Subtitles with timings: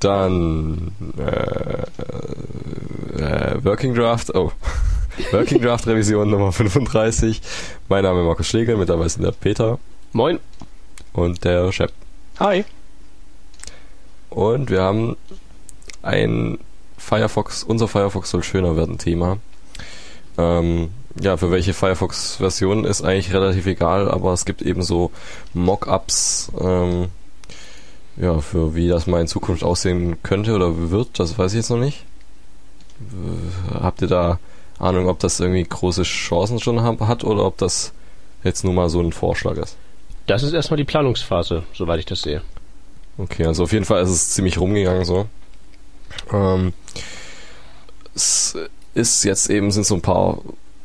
[0.00, 1.82] Dann äh,
[3.20, 4.52] äh, Working Draft, oh.
[5.32, 7.40] Working Draft Revision Nummer 35.
[7.88, 9.78] Mein Name ist Markus Schlegel, mit dabei ist der Peter.
[10.12, 10.38] Moin.
[11.12, 11.92] Und der Shep.
[12.38, 12.64] Hi.
[14.30, 15.16] Und wir haben
[16.02, 16.58] ein
[16.96, 19.38] Firefox, unser Firefox soll schöner werden Thema.
[20.36, 20.90] Ähm,
[21.20, 25.10] ja, für welche Firefox-Version ist eigentlich relativ egal, aber es gibt eben so
[25.54, 27.08] Mockups, ähm,
[28.20, 31.70] ja, für wie das mal in Zukunft aussehen könnte oder wird, das weiß ich jetzt
[31.70, 32.04] noch nicht.
[33.72, 34.38] Habt ihr da
[34.78, 37.92] Ahnung, ob das irgendwie große Chancen schon hat oder ob das
[38.44, 39.76] jetzt nur mal so ein Vorschlag ist?
[40.26, 42.42] Das ist erstmal die Planungsphase, soweit ich das sehe.
[43.16, 45.26] Okay, also auf jeden Fall ist es ziemlich rumgegangen so.
[46.32, 46.72] Ähm,
[48.14, 48.56] es
[48.94, 50.38] ist jetzt eben, sind so ein paar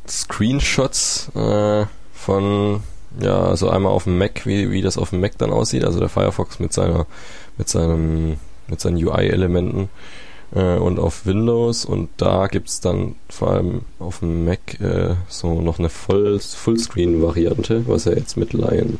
[0.07, 2.83] Screenshots äh, von,
[3.19, 5.99] ja, also einmal auf dem Mac, wie, wie das auf dem Mac dann aussieht, also
[5.99, 7.05] der Firefox mit seiner,
[7.57, 9.89] mit seinem, mit seinen UI-Elementen
[10.55, 15.61] äh, und auf Windows und da gibt's dann vor allem auf dem Mac äh, so
[15.61, 18.99] noch eine Voll Fullscreen-Variante, was ja jetzt mit Lion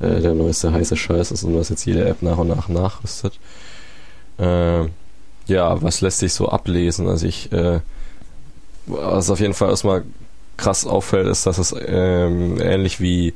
[0.00, 3.38] äh, der neueste heiße Scheiß ist und was jetzt jede App nach und nach nachrüstet.
[4.38, 4.84] Äh,
[5.46, 7.08] ja, was lässt sich so ablesen?
[7.08, 7.80] Also ich, äh,
[8.86, 10.02] was auf jeden Fall erstmal
[10.56, 13.34] krass auffällt, ist, dass es ähm, ähnlich wie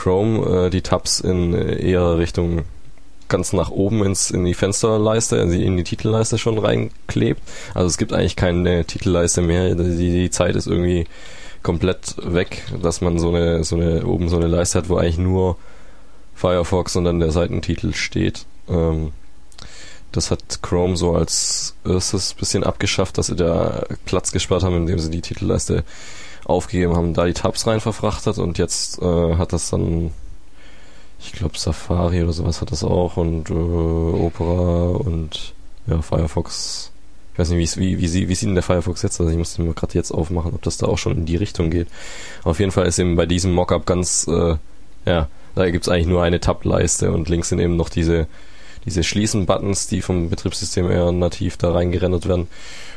[0.00, 2.64] Chrome äh, die Tabs in eher Richtung
[3.28, 7.42] ganz nach oben ins, in die Fensterleiste, also in die Titelleiste schon reinklebt.
[7.74, 9.74] Also es gibt eigentlich keine Titelleiste mehr.
[9.74, 11.06] Die, die Zeit ist irgendwie
[11.62, 15.18] komplett weg, dass man so eine, so eine, oben so eine Leiste hat, wo eigentlich
[15.18, 15.56] nur
[16.34, 18.46] Firefox und dann der Seitentitel steht.
[18.68, 19.12] Ähm,
[20.12, 24.98] das hat Chrome so als erstes bisschen abgeschafft, dass sie da Platz gespart haben, indem
[24.98, 25.84] sie die Titelleiste
[26.44, 30.10] aufgegeben haben, da die Tabs rein verfrachtet und jetzt äh, hat das dann,
[31.20, 35.54] ich glaube Safari oder sowas hat das auch und äh, Opera und
[35.86, 36.92] ja, Firefox.
[37.32, 39.20] Ich weiß nicht, wie, wie, wie, sieht denn der Firefox jetzt?
[39.20, 41.36] Also ich muss den mal gerade jetzt aufmachen, ob das da auch schon in die
[41.36, 41.88] Richtung geht.
[42.42, 44.56] Auf jeden Fall ist eben bei diesem Mockup ganz, äh,
[45.06, 48.26] ja, da gibt's eigentlich nur eine Tab-Leiste und links sind eben noch diese
[48.84, 52.48] diese Schließen-Buttons, die vom Betriebssystem eher nativ da reingerendert werden.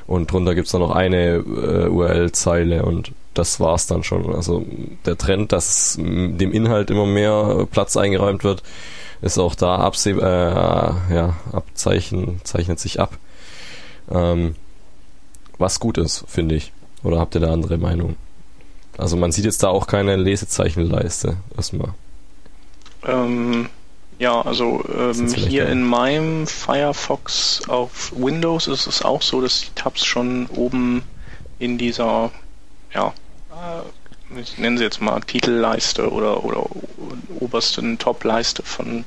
[0.08, 4.34] Und drunter gibt's dann noch eine äh, URL-Zeile und das war's dann schon.
[4.34, 4.66] Also
[5.06, 8.64] der Trend, dass dem Inhalt immer mehr Platz eingeräumt wird,
[9.22, 13.18] ist auch da abseh äh, ja, Abzeichen, zeichnet sich ab.
[14.12, 14.56] Ähm,
[15.58, 16.74] was gut ist, finde ich.
[17.04, 18.16] Oder habt ihr da andere Meinung?
[18.98, 21.94] Also man sieht jetzt da auch keine Lesezeichenleiste erstmal.
[23.06, 23.70] Ähm,
[24.20, 29.74] ja, also ähm, hier in meinem Firefox auf Windows ist es auch so, dass die
[29.76, 31.04] Tabs schon oben
[31.60, 32.32] in dieser,
[32.94, 33.14] ja,
[34.38, 36.66] ich nenne sie jetzt mal Titelleiste oder, oder
[37.40, 39.06] obersten Top-Leiste von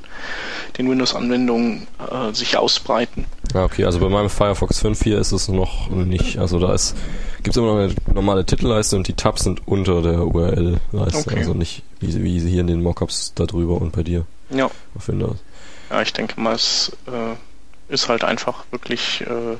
[0.78, 3.24] den Windows-Anwendungen äh, sich ausbreiten.
[3.54, 6.96] Ja, okay, also bei meinem Firefox 5 hier ist es noch nicht, also da ist,
[7.38, 11.38] gibt es immer noch eine normale Titelleiste und die Tabs sind unter der URL-Leiste, okay.
[11.38, 14.26] also nicht wie, wie hier in den Mockups da drüber und bei dir.
[14.50, 14.66] Ja.
[14.94, 15.38] Auf Windows.
[15.90, 19.56] Ja, ich denke mal, es äh, ist halt einfach wirklich, äh,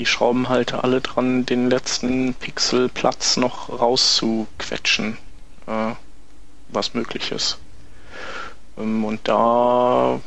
[0.00, 5.18] die schrauben halt alle dran, den letzten Pixel Platz noch rauszuquetschen,
[5.66, 5.92] äh,
[6.70, 7.58] was möglich ist.
[8.78, 10.18] Ähm, und da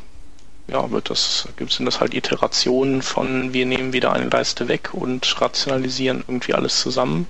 [0.68, 5.40] ja, wird das, sind das halt Iterationen von wir nehmen wieder eine Leiste weg und
[5.40, 7.26] rationalisieren irgendwie alles zusammen.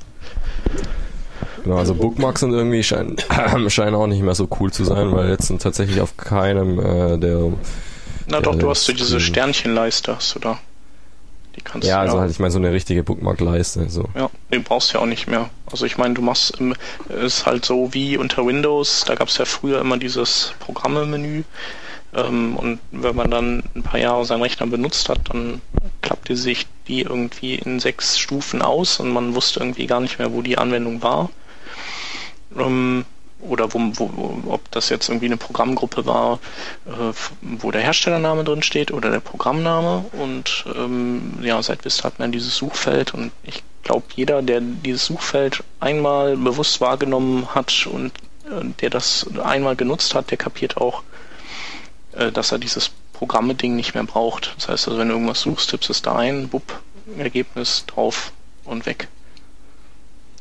[1.63, 3.17] Genau, also Bookmarks sind irgendwie scheinen,
[3.69, 7.17] scheinen auch nicht mehr so cool zu sein, weil jetzt sind tatsächlich auf keinem äh,
[7.17, 7.53] der.
[8.27, 10.59] Na der doch, du hast so diese Sternchenleiste, hast du da.
[11.57, 12.23] Die kannst ja, du, also ja.
[12.23, 13.89] halt, ich meine so eine richtige Bookmark-Leiste.
[13.89, 14.09] So.
[14.15, 15.51] Ja, den brauchst du ja auch nicht mehr.
[15.71, 16.59] Also ich meine, du machst,
[17.09, 21.45] ist halt so wie unter Windows, da gab es ja früher immer dieses Programme-Menü.
[22.15, 25.61] Ähm, und wenn man dann ein paar Jahre seinen Rechner benutzt hat, dann
[26.03, 30.33] klappte sich die irgendwie in sechs Stufen aus und man wusste irgendwie gar nicht mehr,
[30.33, 31.31] wo die Anwendung war
[32.59, 33.05] ähm,
[33.45, 36.39] oder wo, wo, ob das jetzt irgendwie eine Programmgruppe war,
[36.87, 37.13] äh,
[37.43, 40.05] wo der Herstellername drin steht oder der Programmname.
[40.13, 45.05] Und ähm, ja, seit Vista hat man dieses Suchfeld und ich glaube, jeder, der dieses
[45.07, 48.13] Suchfeld einmal bewusst wahrgenommen hat und
[48.47, 51.03] äh, der das einmal genutzt hat, der kapiert auch,
[52.13, 54.55] äh, dass er dieses Programme-Ding nicht mehr braucht.
[54.57, 56.81] Das heißt also, wenn du irgendwas suchst, tippst es da ein, bupp,
[57.19, 58.33] Ergebnis drauf
[58.65, 59.09] und weg.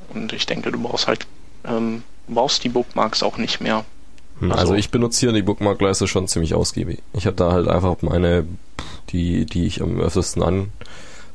[0.10, 1.28] Und ich denke, du brauchst halt
[1.66, 3.86] ähm, brauchst die Bookmarks auch nicht mehr.
[4.40, 7.00] Hm, also, also ich benutze hier die Bookmark-Leiste schon ziemlich ausgiebig.
[7.14, 8.46] Ich habe da halt einfach meine,
[9.10, 10.44] die, die ich am öftesten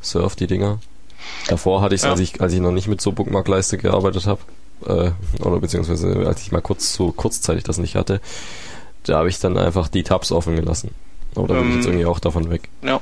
[0.02, 0.79] ansurf, die Dinger.
[1.49, 2.11] Davor hatte ich ja.
[2.11, 4.40] als ich, als ich noch nicht mit so Bookmark-Leiste gearbeitet habe,
[4.87, 8.20] äh, oder beziehungsweise als ich mal kurz so kurzzeitig das nicht hatte,
[9.05, 10.94] da habe ich dann einfach die Tabs offen gelassen.
[11.34, 12.69] Aber da bin ähm, ich jetzt ähm, irgendwie auch davon weg.
[12.82, 13.00] Ja.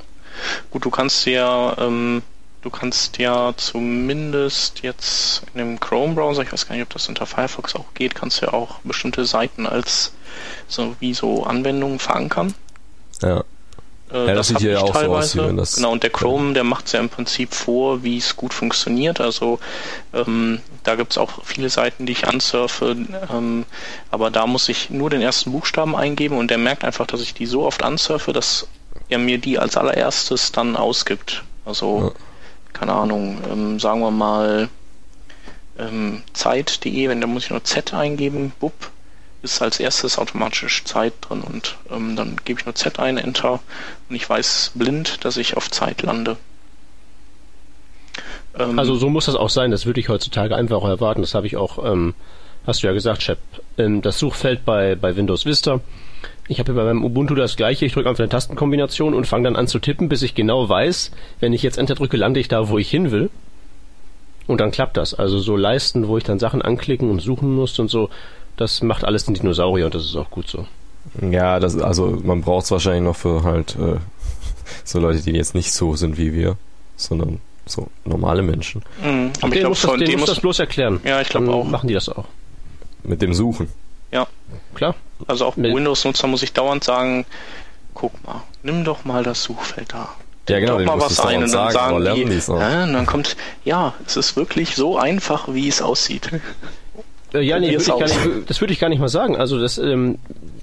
[0.71, 2.23] Gut, du kannst ja, ähm,
[2.67, 7.25] du kannst ja zumindest jetzt in dem Chrome-Browser, ich weiß gar nicht, ob das unter
[7.25, 10.13] Firefox auch geht, kannst du ja auch bestimmte Seiten als
[10.67, 12.55] so wie so Anwendungen verankern.
[13.23, 13.45] Ja.
[14.13, 16.11] Äh, Ja, das sieht hab hier ich auch so aus, wie das- Genau, und der
[16.11, 19.21] Chrome, der macht ja im Prinzip vor, wie es gut funktioniert.
[19.21, 19.61] Also
[20.13, 22.97] ähm, da gibt's auch viele Seiten, die ich ansurfe,
[23.33, 23.65] ähm,
[24.11, 27.33] aber da muss ich nur den ersten Buchstaben eingeben und der merkt einfach, dass ich
[27.33, 28.67] die so oft ansurfe, dass
[29.09, 31.45] er mir die als allererstes dann ausgibt.
[31.65, 32.13] Also,
[32.79, 34.69] keine Ahnung, ähm, sagen wir mal
[35.79, 38.91] ähm, Zeit.de, wenn da muss ich nur Z eingeben, bupp,
[39.43, 43.61] ist als erstes automatisch Zeit drin und ähm, dann gebe ich nur Z ein, Enter
[44.09, 46.37] und ich weiß blind, dass ich auf Zeit lande.
[48.59, 49.71] Ähm, Also so muss das auch sein.
[49.71, 51.21] Das würde ich heutzutage einfach auch erwarten.
[51.21, 52.15] Das habe ich auch, ähm,
[52.67, 53.39] hast du ja gesagt, Chef.
[53.79, 55.81] Ähm, das Suchfeld bei, bei Windows Vista.
[56.49, 57.85] Ich habe hier bei meinem Ubuntu das gleiche.
[57.87, 61.11] Ich drücke einfach eine Tastenkombination und fange dann an zu tippen, bis ich genau weiß,
[61.41, 63.31] wenn ich jetzt Enter drücke, lande ich da, wo ich hin will.
[64.47, 65.13] Und dann klappt das.
[65.13, 68.11] Also so Leisten, wo ich dann Sachen anklicken und suchen muss und so,
[68.57, 70.67] das macht alles den Dinosaurier und das ist auch gut so.
[71.21, 73.97] Ja, das, also man braucht es wahrscheinlich noch für halt äh,
[74.85, 76.57] so Leute, die jetzt nicht so sind wie wir,
[76.97, 78.83] sondern so normale Menschen.
[79.03, 81.01] mh, aber ich Den glaube, muss, das, muss das bloß erklären.
[81.05, 81.65] ja, ich glaube auch.
[81.65, 82.25] machen die das auch.
[83.03, 83.69] Mit dem Suchen.
[84.13, 84.27] Ja,
[84.75, 84.95] Klar.
[85.27, 87.27] also auch Windows-Nutzer muss ich dauernd sagen,
[87.95, 90.11] guck mal, nimm doch mal das Suchfeld da.
[90.49, 93.37] Ja, genau, doch mal was ein und dann sagen, sagen die, ja, und dann kommt,
[93.65, 96.31] ja, es ist wirklich so einfach, wie es aussieht.
[97.35, 99.37] Äh, ja, nee, Probier's würde nicht, das würde ich gar nicht mal sagen.
[99.37, 100.19] Also das ähm,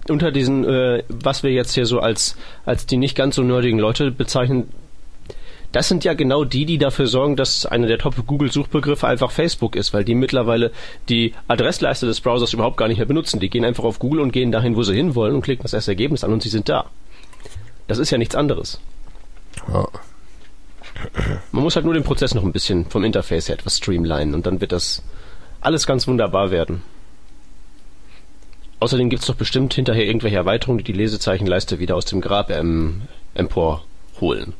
[0.07, 3.79] unter diesen, äh, was wir jetzt hier so als als die nicht ganz so nerdigen
[3.79, 4.69] Leute bezeichnen,
[5.73, 9.91] das sind ja genau die, die dafür sorgen, dass einer der Top-Google-Suchbegriffe einfach Facebook ist,
[9.91, 10.71] weil die mittlerweile
[11.09, 13.39] die Adressleiste des Browsers überhaupt gar nicht mehr benutzen.
[13.39, 15.91] Die gehen einfach auf Google und gehen dahin, wo sie hinwollen und klicken das erste
[15.91, 16.85] Ergebnis an und sie sind da.
[17.87, 18.79] Das ist ja nichts anderes.
[19.67, 19.87] Ja.
[21.51, 24.45] Man muss halt nur den Prozess noch ein bisschen vom Interface her etwas streamlinen und
[24.45, 25.01] dann wird das
[25.59, 26.83] alles ganz wunderbar werden.
[28.79, 33.01] Außerdem gibt's doch bestimmt hinterher irgendwelche Erweiterungen, die die Lesezeichenleiste wieder aus dem Grab ähm,
[33.33, 34.53] emporholen.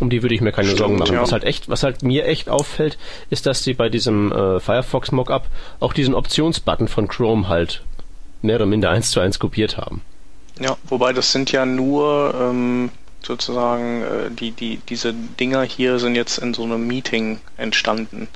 [0.00, 1.14] Um die würde ich mir keine Stimmt, Sorgen machen.
[1.14, 1.22] ja.
[1.22, 2.98] Was halt echt, was halt mir echt auffällt,
[3.28, 5.46] ist, dass sie bei diesem äh, Firefox Mockup
[5.78, 7.82] auch diesen Optionsbutton von Chrome halt
[8.42, 10.02] mehr oder minder eins zu eins kopiert haben.
[10.58, 12.90] Ja, wobei das sind ja nur ähm,
[13.22, 18.28] sozusagen äh, die die diese Dinger hier sind jetzt in so einem Meeting entstanden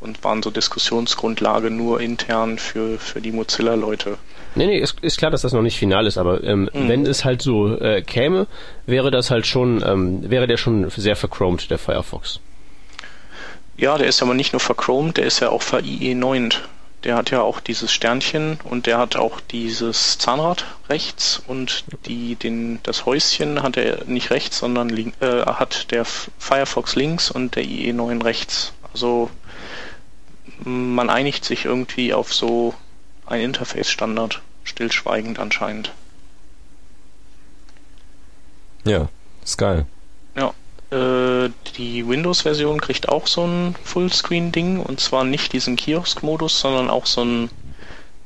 [0.00, 4.18] und waren so Diskussionsgrundlage nur intern für für die Mozilla Leute.
[4.54, 7.24] Nee, nee, ist, ist klar, dass das noch nicht final ist, aber ähm, wenn es
[7.24, 8.48] halt so äh, käme,
[8.84, 12.40] wäre das halt schon, ähm, wäre der schon sehr verchromed, der Firefox.
[13.76, 16.54] Ja, der ist aber nicht nur verchromed, der ist ja auch ver-IE9.
[17.04, 22.34] Der hat ja auch dieses Sternchen und der hat auch dieses Zahnrad rechts und die,
[22.34, 27.64] den, das Häuschen hat er nicht rechts, sondern äh, hat der Firefox links und der
[27.64, 28.74] IE9 rechts.
[28.92, 29.30] Also
[30.64, 32.74] man einigt sich irgendwie auf so
[33.26, 35.92] ein Interface-Standard, stillschweigend anscheinend.
[38.84, 39.08] Ja,
[39.44, 39.86] ist geil.
[40.36, 40.52] Ja,
[40.90, 47.06] äh, die Windows-Version kriegt auch so ein Fullscreen-Ding und zwar nicht diesen Kiosk-Modus, sondern auch
[47.06, 47.50] so ein,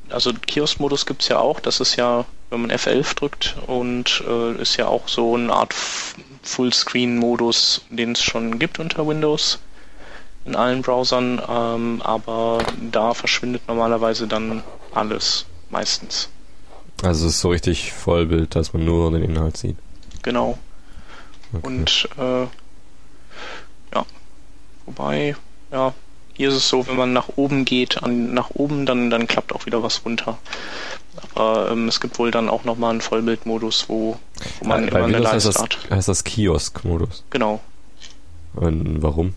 [0.09, 4.77] also Kiosk-Modus gibt's ja auch, das ist ja, wenn man F11 drückt und äh, ist
[4.77, 5.73] ja auch so eine Art
[6.43, 9.59] Fullscreen-Modus, den es schon gibt unter Windows
[10.45, 12.59] in allen Browsern, ähm, aber
[12.91, 16.29] da verschwindet normalerweise dann alles, meistens.
[17.03, 19.77] Also es ist so richtig Vollbild, dass man nur den Inhalt sieht.
[20.21, 20.57] Genau.
[21.53, 21.67] Okay.
[21.67, 22.43] Und äh,
[23.93, 24.05] ja,
[24.85, 25.35] wobei,
[25.71, 25.93] ja,
[26.33, 29.53] hier ist es so, wenn man nach oben geht, an, nach oben, dann, dann klappt
[29.53, 30.37] auch wieder was runter.
[31.33, 34.17] Aber ähm, es gibt wohl dann auch nochmal einen Vollbildmodus, wo,
[34.59, 35.89] wo man Bei immer eine Windows heißt Leiste das, hat.
[35.89, 37.23] heißt das Kiosk-Modus.
[37.29, 37.61] Genau.
[38.53, 39.33] Und warum?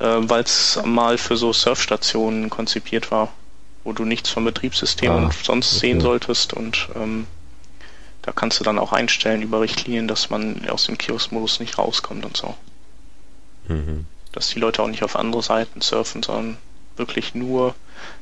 [0.00, 3.28] Äh, Weil es mal für so Surfstationen konzipiert war,
[3.84, 5.80] wo du nichts vom Betriebssystem Ah, und sonst okay.
[5.80, 7.26] sehen solltest und ähm,
[8.22, 12.24] da kannst du dann auch einstellen über Richtlinien, dass man aus dem Kiosk-Modus nicht rauskommt
[12.24, 12.54] und so.
[13.68, 14.06] Mhm.
[14.32, 16.56] dass die Leute auch nicht auf andere Seiten surfen, sondern
[16.96, 17.74] wirklich nur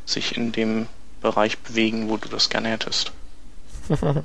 [0.05, 0.87] sich in dem
[1.23, 3.13] Bereich bewegen, wo du das gerne hättest.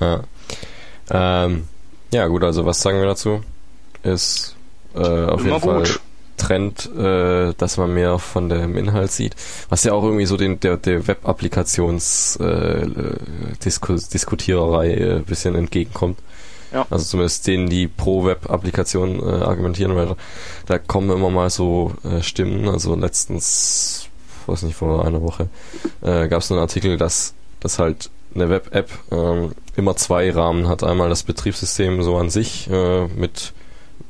[0.00, 0.22] Ja.
[1.10, 1.66] Ähm,
[2.12, 3.42] ja, gut, also was sagen wir dazu?
[4.02, 4.54] Ist
[4.94, 6.00] äh, auf Immer jeden Fall gut.
[6.38, 9.36] Trend, äh, dass man mehr von dem Inhalt sieht.
[9.68, 12.86] Was ja auch irgendwie so den, der, der Web-Applikations äh,
[13.62, 16.18] Diskutiererei äh, bisschen entgegenkommt.
[16.72, 16.86] Ja.
[16.90, 20.16] Also zumindest denen, die pro Web-Applikation äh, argumentieren, weil
[20.66, 22.68] da kommen immer mal so äh, Stimmen.
[22.68, 24.08] Also letztens,
[24.46, 25.48] weiß nicht, vor einer Woche,
[26.02, 30.84] äh, gab es einen Artikel, dass, dass halt eine Web-App ähm, immer zwei Rahmen hat.
[30.84, 33.52] Einmal das Betriebssystem so an sich äh, mit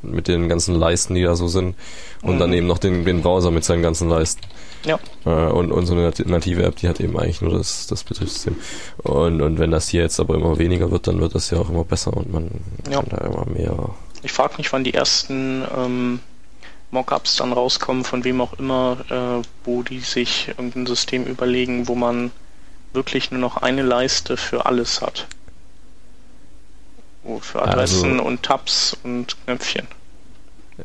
[0.02, 1.74] mit den ganzen Leisten, die da so sind,
[2.22, 2.38] und Mhm.
[2.38, 4.42] dann eben noch den, den Browser mit seinen ganzen Leisten.
[4.84, 4.98] Ja.
[5.24, 8.04] Äh, und, und so eine nat- native App, die hat eben eigentlich nur das, das
[8.04, 8.56] Betriebssystem.
[9.02, 11.68] Und, und wenn das hier jetzt aber immer weniger wird, dann wird das ja auch
[11.68, 12.50] immer besser und man
[12.90, 13.00] Ja.
[13.02, 13.90] kann da immer mehr.
[14.22, 16.20] Ich frage mich, wann die ersten ähm,
[16.90, 21.94] Mockups dann rauskommen, von wem auch immer, äh, wo die sich irgendein System überlegen, wo
[21.94, 22.30] man
[22.94, 25.26] wirklich nur noch eine Leiste für alles hat.
[27.22, 29.86] Wo für Adressen Also- und Tabs und Knöpfchen.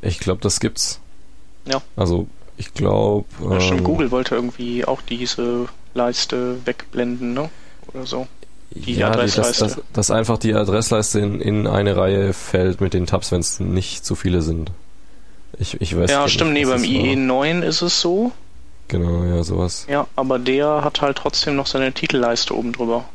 [0.02, 1.00] Ich glaube, das gibt's.
[1.66, 1.82] Ja.
[1.96, 2.28] Also
[2.58, 3.26] ich glaube.
[3.50, 7.50] Ja, Stimmt, ähm, Google wollte irgendwie auch diese Leiste wegblenden, ne?
[7.94, 8.28] Oder so.
[8.72, 9.64] die ja, Adressleiste.
[9.66, 13.40] Dass, dass, dass einfach die Adressleiste in, in eine Reihe fällt mit den Tabs, wenn
[13.42, 14.72] es nicht zu viele sind.
[15.60, 17.44] Ich, ich weiß Ja, stimmt, nee, nicht, was beim das war.
[17.44, 18.32] IE9 ist es so.
[18.88, 19.86] Genau, ja, sowas.
[19.90, 23.06] Ja, aber der hat halt trotzdem noch seine Titelleiste oben drüber.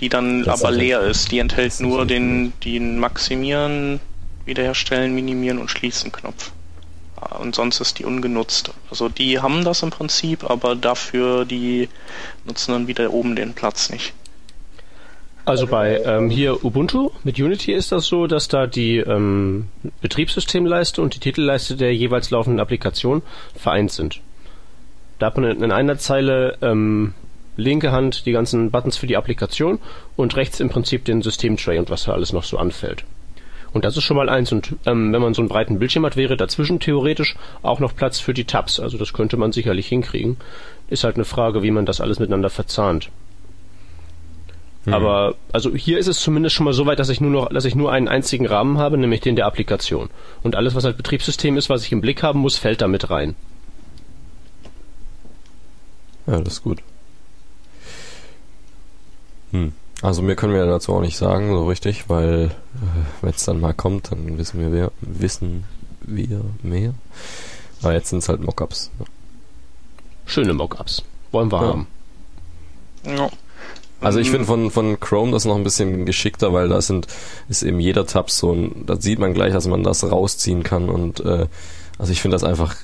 [0.00, 1.32] Die dann Das aber natürlich- leer ist.
[1.32, 4.00] Die enthält das nur natürlich den, den Maximieren,
[4.44, 6.52] Wiederherstellen, Minimieren und Schließen Knopf.
[7.38, 8.72] Und sonst ist die ungenutzt.
[8.90, 11.88] Also die haben das im Prinzip, aber dafür die
[12.44, 14.12] nutzen dann wieder oben den Platz nicht.
[15.44, 19.68] Also bei ähm, hier Ubuntu mit Unity ist das so, dass da die ähm,
[20.00, 23.22] Betriebssystemleiste und die Titelleiste der jeweils laufenden Applikation
[23.56, 24.20] vereint sind.
[25.18, 27.14] Da hat man in in einer Zeile ähm,
[27.56, 29.80] linke Hand die ganzen Buttons für die Applikation
[30.16, 33.04] und rechts im Prinzip den Systemtray und was da alles noch so anfällt.
[33.72, 34.52] Und das ist schon mal eins.
[34.52, 38.20] Und ähm, wenn man so einen breiten Bildschirm hat, wäre dazwischen theoretisch auch noch Platz
[38.20, 38.80] für die Tabs.
[38.80, 40.36] Also das könnte man sicherlich hinkriegen.
[40.88, 43.10] Ist halt eine Frage, wie man das alles miteinander verzahnt.
[44.84, 44.94] Hm.
[44.94, 47.64] Aber also hier ist es zumindest schon mal so weit, dass ich nur noch, dass
[47.64, 50.10] ich nur einen einzigen Rahmen habe, nämlich den der Applikation.
[50.42, 53.08] Und alles, was halt Betriebssystem ist, was ich im Blick haben muss, fällt da mit
[53.08, 53.36] rein.
[56.26, 56.80] Ja, das ist gut.
[59.52, 59.72] Hm.
[60.02, 63.60] Also mehr können wir dazu auch nicht sagen, so richtig, weil äh, wenn es dann
[63.60, 65.64] mal kommt, dann wissen wir wer, wissen
[66.02, 66.92] wir mehr.
[67.82, 68.90] Aber jetzt sind es halt Mockups.
[68.98, 69.06] ne?
[70.26, 71.02] Schöne Mockups.
[71.30, 71.68] Wollen wir Ja.
[71.68, 71.86] haben.
[73.06, 73.30] Ja.
[74.00, 77.06] Also ich Ähm, finde von, von Chrome das noch ein bisschen geschickter, weil da sind,
[77.48, 80.88] ist eben jeder Tab so ein, da sieht man gleich, dass man das rausziehen kann
[80.88, 81.46] und äh,
[81.98, 82.74] also ich finde das einfach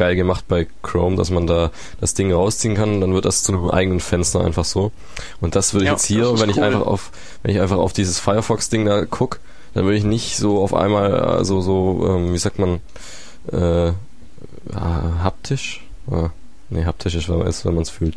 [0.00, 3.52] geil gemacht bei Chrome, dass man da das Ding rausziehen kann, dann wird das zu
[3.52, 4.92] einem eigenen Fenster einfach so.
[5.42, 6.64] Und das würde ich Ja, jetzt hier, wenn ich cool.
[6.64, 7.10] einfach auf,
[7.42, 9.40] wenn ich einfach auf dieses Firefox-Ding da guck,
[9.74, 12.80] dann würde ich nicht so auf einmal, also so, ähm, wie sagt man,
[13.52, 13.92] äh, äh,
[15.22, 15.84] haptisch?
[16.10, 16.28] Äh,
[16.70, 18.16] nee, haptisch ist, wenn man es wenn man es fühlt.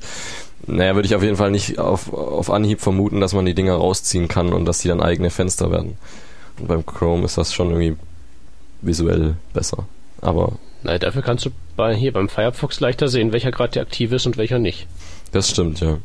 [0.66, 3.76] Naja, würde ich auf jeden Fall nicht auf, auf Anhieb vermuten, dass man die Dinger
[3.76, 5.98] rausziehen kann und dass die dann eigene Fenster werden.
[6.60, 7.98] Und beim Chrome ist das schon irgendwie
[8.82, 9.86] visuell besser.
[10.22, 14.26] Aber Nein, dafür kannst du bei, hier beim Firefox leichter sehen, welcher gerade aktiv ist
[14.26, 14.88] und welcher nicht.
[15.32, 15.98] das stimmt, ja.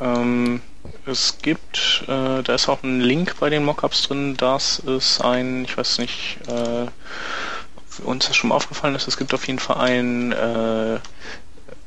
[0.00, 0.60] Ähm,
[1.06, 5.64] es gibt, äh, da ist auch ein Link bei den Mockups drin, das ist ein,
[5.64, 6.86] ich weiß nicht, äh,
[8.00, 10.98] ob uns das schon mal aufgefallen ist, es gibt auf jeden Fall ein, äh,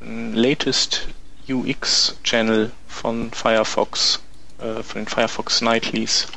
[0.01, 1.07] ein Latest
[1.49, 4.21] UX Channel von Firefox,
[4.59, 6.27] äh, von den Firefox Nightlies.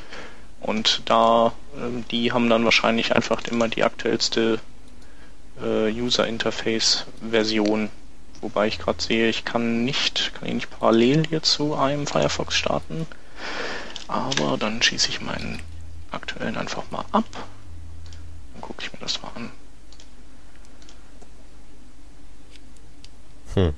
[0.60, 4.60] Und da, ähm, die haben dann wahrscheinlich einfach immer die aktuellste
[5.62, 7.90] äh, User Interface Version
[8.40, 12.54] Wobei ich gerade sehe, ich kann nicht, kann ich nicht parallel hier zu einem Firefox
[12.54, 13.06] starten.
[14.08, 15.60] Aber dann schieße ich meinen
[16.10, 17.26] aktuellen einfach mal ab.
[18.54, 19.50] Dann gucke ich mir das mal an.
[23.54, 23.74] Hm.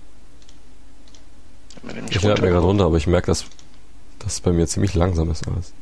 [2.11, 3.47] Ich lade mir gerade runter- runter, aber ich merke, dass
[4.21, 5.73] das bei mir ziemlich langsam ist alles.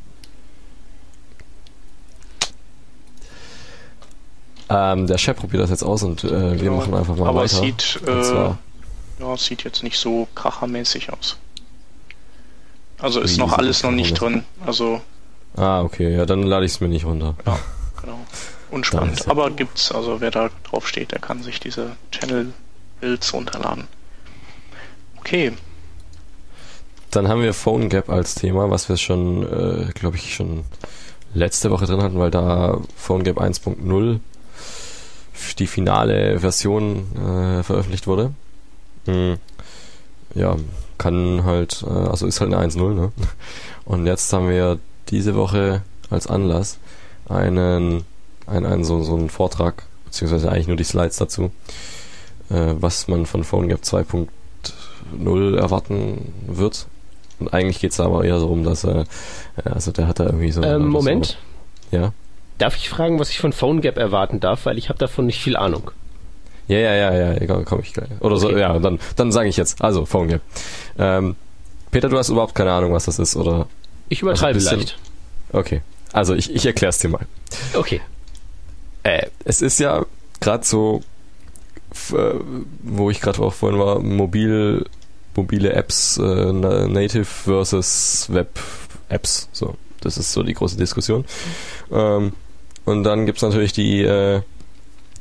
[4.71, 7.41] Ähm, der Chef probiert das jetzt aus und äh, wir Ja, machen einfach mal aber
[7.43, 7.45] weiter.
[7.57, 8.35] es sieht, äh,
[9.21, 11.37] ja, es sieht jetzt nicht so krachermäßig aus.
[12.99, 14.45] Also ist Wie noch alles noch nicht drin.
[14.65, 15.01] Also,
[15.57, 17.35] ah, okay, ja, dann lade ich es mir nicht runter.
[17.45, 17.57] genau.
[18.01, 18.19] Dann
[18.71, 19.19] Unspannend.
[19.25, 23.85] ja- Aber gibt's, also wer da drauf steht, der kann sich diese Channel-Builds runterladen.
[25.19, 25.53] Okay,
[27.11, 30.65] Dann haben wir Phone Gap als Thema, was wir schon, äh, glaube ich, schon
[31.35, 34.21] letzte Woche drin hatten, weil da Phone Gap 1.0
[35.59, 38.33] die finale Version äh, veröffentlicht wurde.
[39.07, 39.37] Hm.
[40.35, 40.57] Ja,
[40.99, 43.13] kann halt, äh, also ist halt eine 1.0, ne?
[43.85, 44.79] Und jetzt haben wir
[45.09, 46.79] diese Woche als Anlass
[47.29, 48.05] einen,
[48.47, 51.51] einen, einen so, so einen Vortrag, beziehungsweise eigentlich nur die Slides dazu,
[52.51, 56.87] äh, was man von Phone Gap 2.0 erwarten wird.
[57.39, 59.07] Und eigentlich geht's da aber eher so um, dass er,
[59.65, 60.63] also der hat da irgendwie so.
[60.63, 61.39] Ähm, Moment.
[61.91, 62.13] So, ja.
[62.61, 65.57] Darf ich fragen, was ich von PhoneGap erwarten darf, weil ich habe davon nicht viel
[65.57, 65.93] Ahnung.
[66.69, 68.11] Ja, ja, ja, ja, ja komme ich gleich.
[68.21, 68.53] Oder okay.
[68.53, 69.83] so, ja, dann, dann sage ich jetzt.
[69.83, 70.43] Also, PhoneGap.
[70.99, 71.37] Ähm,
[71.91, 73.67] Peter, du hast überhaupt keine Ahnung, was das ist, oder?
[74.11, 74.99] Ich übertreibe also leicht.
[75.53, 75.81] Okay.
[76.13, 77.27] Also, ich, ich erkläre es dir mal.
[77.73, 78.03] Okay.
[79.05, 80.05] Äh, es ist ja
[80.41, 81.01] gerade so,
[82.13, 82.35] äh,
[82.83, 84.85] wo ich gerade auch vorhin war, mobil,
[85.35, 88.61] mobile Apps, äh, Native versus Web
[89.09, 89.49] Apps.
[89.51, 91.25] So, das ist so die große Diskussion.
[91.91, 92.35] Ähm,
[92.85, 94.41] und dann gibt's natürlich die äh,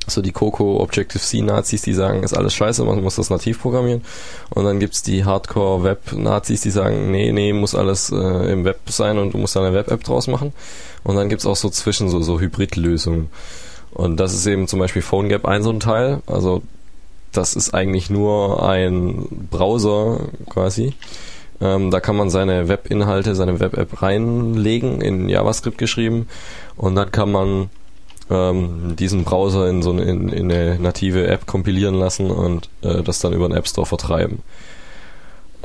[0.09, 4.03] so die Coco Objective-C Nazis, die sagen, ist alles scheiße, man muss das nativ programmieren.
[4.49, 8.65] Und dann gibt's die Hardcore Web Nazis, die sagen, nee, nee, muss alles äh, im
[8.65, 10.53] Web sein und du musst da eine Web App draus machen.
[11.03, 13.29] Und dann gibt's auch so zwischen so so Hybrid-Lösungen.
[13.91, 16.21] Und das ist eben zum Beispiel PhoneGap ein so ein Teil.
[16.27, 16.61] Also
[17.31, 20.93] das ist eigentlich nur ein Browser quasi.
[21.61, 26.27] Ähm, da kann man seine Webinhalte, seine Web-App reinlegen, in JavaScript geschrieben.
[26.77, 27.69] Und dann kann man
[28.29, 33.03] ähm, diesen Browser in so eine, in, in eine native App kompilieren lassen und äh,
[33.03, 34.39] das dann über den App Store vertreiben.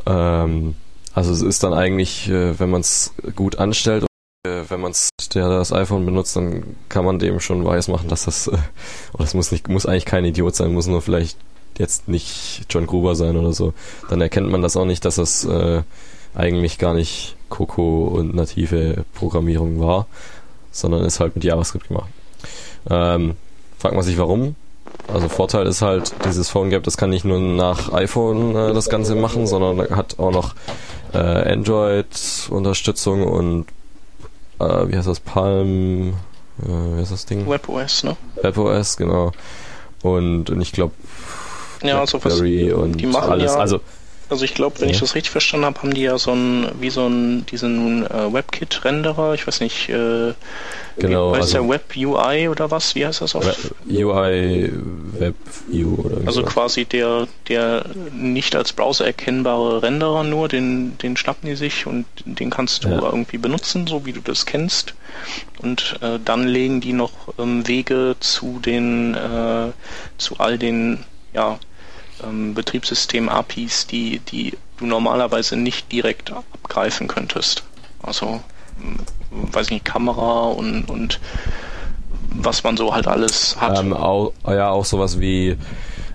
[0.06, 0.74] Ähm,
[1.12, 4.04] also es ist dann eigentlich, äh, wenn man es gut anstellt
[4.46, 4.92] äh, wenn man
[5.32, 8.58] das iPhone benutzt, dann kann man dem schon weiß machen, dass das, äh,
[9.14, 11.38] oder es muss nicht, muss eigentlich kein Idiot sein, muss nur vielleicht
[11.78, 13.74] jetzt nicht John Gruber sein oder so.
[14.08, 15.82] Dann erkennt man das auch nicht, dass das äh,
[16.34, 20.06] eigentlich gar nicht Coco und native Programmierung war,
[20.72, 22.10] sondern ist halt mit JavaScript gemacht.
[22.90, 23.34] Ähm,
[23.78, 24.56] fragt man sich warum.
[25.12, 28.88] Also Vorteil ist halt, dieses Phone Gap, das kann nicht nur nach iPhone äh, das
[28.88, 30.54] Ganze machen, sondern hat auch noch
[31.12, 33.66] äh, Android-Unterstützung und
[34.60, 36.14] äh, wie heißt das, Palm,
[36.62, 37.48] äh, wie heißt das Ding?
[37.48, 38.16] WebOS, ne?
[38.42, 39.32] WebOS, genau.
[40.02, 40.92] Und, und ich glaube,
[41.84, 43.52] ja, also was, und die machen alles.
[43.52, 43.80] Ja, also
[44.30, 44.94] also ich glaube, wenn ja.
[44.94, 48.32] ich das richtig verstanden habe, haben die ja so ein, wie so ein, diesen äh,
[48.32, 50.32] WebKit-Renderer, ich weiß nicht, äh,
[50.96, 52.94] genau, wie, heißt also der Web UI oder was?
[52.94, 53.72] Wie heißt das auf?
[53.88, 54.72] UI
[55.18, 55.34] Web
[55.68, 61.48] View oder Also quasi der, der nicht als Browser erkennbare Renderer nur, den, den schnappen
[61.48, 63.02] die sich und den kannst du ja.
[63.02, 64.94] irgendwie benutzen, so wie du das kennst.
[65.60, 69.70] Und äh, dann legen die noch ähm, Wege zu den, äh,
[70.16, 71.04] zu all den,
[71.34, 71.58] ja,
[72.22, 77.64] ähm, Betriebssystem-APIs, die, die du normalerweise nicht direkt abgreifen könntest.
[78.02, 78.42] Also,
[78.80, 81.20] hm, weiß ich nicht, Kamera und, und
[82.30, 83.78] was man so halt alles hat.
[83.78, 85.56] Ähm, auch, ja, auch sowas wie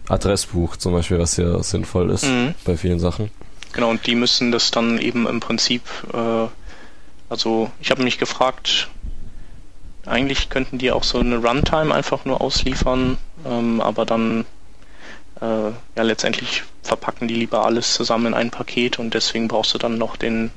[0.07, 2.55] Adressbuch zum Beispiel, was ja sinnvoll ist mhm.
[2.65, 3.31] bei vielen Sachen.
[3.71, 5.83] Genau, und die müssen das dann eben im Prinzip,
[6.13, 6.47] äh,
[7.29, 8.89] also ich habe mich gefragt,
[10.05, 14.45] eigentlich könnten die auch so eine Runtime einfach nur ausliefern, ähm, aber dann
[15.41, 19.97] ja letztendlich verpacken die lieber alles zusammen in ein Paket und deswegen brauchst du dann
[19.97, 20.51] noch den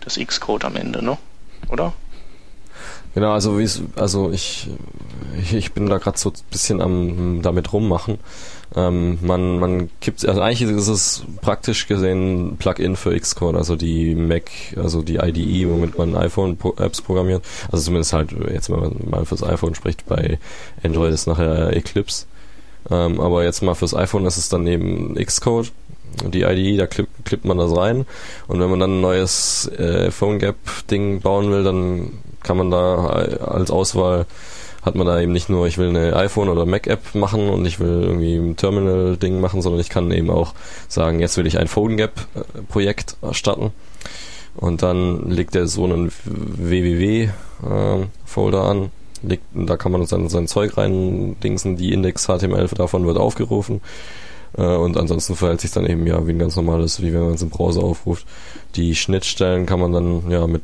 [0.00, 1.18] das X-Code am Ende, ne?
[1.68, 1.92] Oder?
[3.14, 3.60] Genau, also
[3.96, 4.70] also ich,
[5.38, 8.18] ich, ich bin da gerade so ein bisschen am damit rummachen.
[8.74, 14.14] Ähm, man man kippt also eigentlich ist es praktisch gesehen Plugin für Xcode, also die
[14.14, 17.44] Mac, also die IDE, womit man iPhone Apps programmiert.
[17.70, 20.38] Also zumindest halt jetzt wenn man mal fürs iPhone spricht, bei
[20.82, 22.24] Android ist nachher Eclipse.
[22.90, 25.72] Ähm, aber jetzt mal fürs iPhone ist es dann eben Xcode,
[26.26, 28.06] die IDE, da klippt, man das rein.
[28.48, 33.70] Und wenn man dann ein neues äh, PhoneGap-Ding bauen will, dann kann man da als
[33.70, 34.26] Auswahl
[34.82, 37.78] hat man da eben nicht nur, ich will eine iPhone oder Mac-App machen und ich
[37.78, 40.54] will irgendwie ein Terminal-Ding machen, sondern ich kann eben auch
[40.88, 43.70] sagen, jetzt will ich ein PhoneGap-Projekt starten.
[44.56, 47.30] Und dann legt er so einen www-Folder
[48.58, 48.90] ähm, an
[49.22, 53.80] legt, da kann man sein, sein Zeug rein dingsen, die Index-HTML davon wird aufgerufen.
[54.56, 57.34] Äh, und ansonsten verhält sich dann eben ja wie ein ganz normales, wie wenn man
[57.34, 58.26] es im Browser aufruft.
[58.74, 60.62] Die Schnittstellen kann man dann ja mit,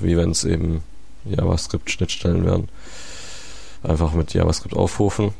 [0.00, 0.82] wie wenn es eben
[1.24, 2.68] JavaScript-Schnittstellen wären,
[3.82, 5.32] einfach mit JavaScript aufrufen.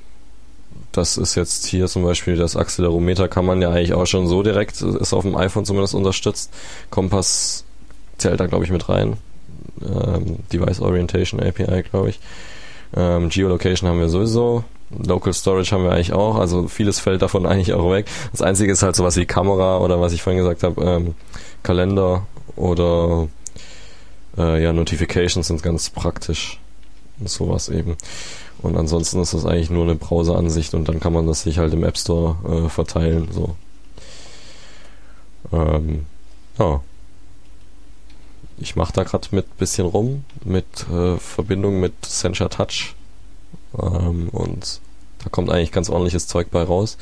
[0.92, 4.42] Das ist jetzt hier zum Beispiel das Accelerometer kann man ja eigentlich auch schon so
[4.42, 6.53] direkt, ist auf dem iPhone zumindest unterstützt.
[6.90, 7.64] Kompass
[8.18, 9.16] zählt da glaube ich mit rein
[9.82, 12.20] ähm, Device Orientation API, glaube ich.
[12.96, 14.64] Ähm, Geolocation haben wir sowieso.
[14.90, 16.36] Local Storage haben wir eigentlich auch.
[16.36, 18.06] Also vieles fällt davon eigentlich auch weg.
[18.32, 21.14] Das Einzige ist halt sowas wie Kamera oder was ich vorhin gesagt habe, ähm,
[21.62, 23.28] Kalender oder
[24.36, 26.58] äh, ja, Notifications sind ganz praktisch.
[27.18, 27.96] Und sowas eben.
[28.62, 31.72] Und ansonsten ist das eigentlich nur eine Browser-Ansicht und dann kann man das sich halt
[31.72, 33.28] im App Store äh, verteilen.
[33.30, 33.56] So.
[35.52, 36.06] Ähm,
[36.58, 36.80] ja
[38.61, 42.94] ich mache da gerade mit bisschen rum, mit äh, Verbindung mit Sencha Touch.
[43.81, 44.81] Ähm, und
[45.23, 46.99] da kommt eigentlich ganz ordentliches Zeug bei raus.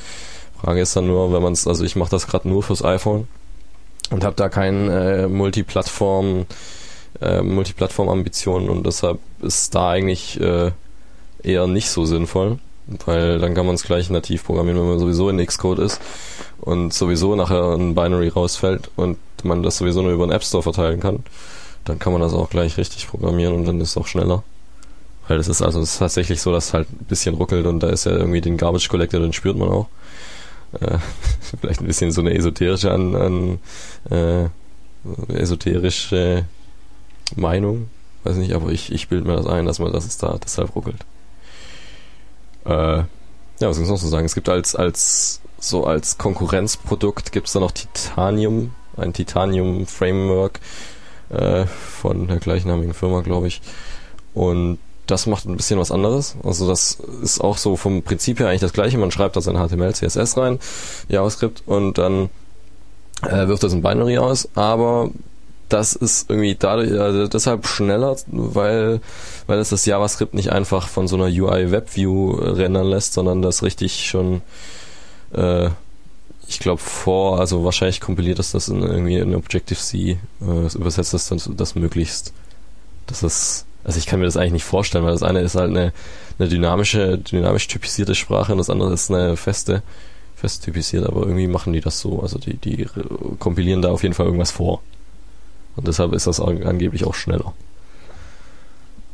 [0.60, 3.28] Frage ist dann nur, wenn man es, also ich mache das gerade nur fürs iPhone
[4.10, 6.46] und habe da kein äh, Multiplattform,
[7.20, 10.72] äh, Multiplattform-Ambitionen und deshalb ist da eigentlich äh,
[11.42, 12.58] eher nicht so sinnvoll.
[13.04, 16.00] weil dann kann man es gleich nativ programmieren, wenn man sowieso in Xcode ist
[16.60, 20.62] und sowieso nachher ein Binary rausfällt und man das sowieso nur über den App Store
[20.62, 21.24] verteilen kann,
[21.84, 24.42] dann kann man das auch gleich richtig programmieren und dann ist es auch schneller.
[25.26, 27.80] Weil das ist also das ist tatsächlich so, dass es halt ein bisschen ruckelt und
[27.80, 29.88] da ist ja irgendwie den Garbage Collector, den spürt man auch.
[30.80, 30.98] Äh,
[31.60, 33.58] vielleicht ein bisschen so eine esoterische an, an
[34.10, 34.48] äh,
[35.32, 36.44] esoterische
[37.36, 37.88] Meinung,
[38.24, 40.74] weiß nicht, aber ich, ich bilde mir das ein, dass man das ist da deshalb
[40.74, 41.04] ruckelt.
[42.64, 43.02] Äh,
[43.60, 44.26] ja, was kann ich noch so sagen?
[44.26, 50.60] Es gibt als, als, so als Konkurrenzprodukt gibt es da noch Titanium, ein Titanium Framework
[51.30, 53.60] äh, von der gleichnamigen Firma, glaube ich.
[54.34, 56.36] Und das macht ein bisschen was anderes.
[56.44, 58.98] Also das ist auch so vom Prinzip her eigentlich das gleiche.
[58.98, 60.58] Man schreibt da sein HTML, CSS rein,
[61.08, 62.28] JavaScript und dann
[63.22, 65.10] äh, wirft das ein Binary aus, aber
[65.68, 69.00] das ist irgendwie dadurch, also deshalb schneller, weil,
[69.46, 73.62] weil es das JavaScript nicht einfach von so einer UI WebView rendern lässt, sondern das
[73.62, 74.40] richtig schon,
[75.32, 75.68] äh,
[76.48, 81.28] ich glaube vor, also wahrscheinlich kompiliert es das in irgendwie in Objective-C, äh, übersetzt das
[81.28, 82.32] dann das möglichst,
[83.06, 85.70] dass es, also ich kann mir das eigentlich nicht vorstellen, weil das eine ist halt
[85.70, 85.92] eine,
[86.38, 89.82] eine dynamische, dynamisch typisierte Sprache und das andere ist eine feste,
[90.36, 92.86] fest typisiert, aber irgendwie machen die das so, also die, die
[93.38, 94.80] kompilieren da auf jeden Fall irgendwas vor.
[95.76, 97.52] Und deshalb ist das angeblich auch schneller.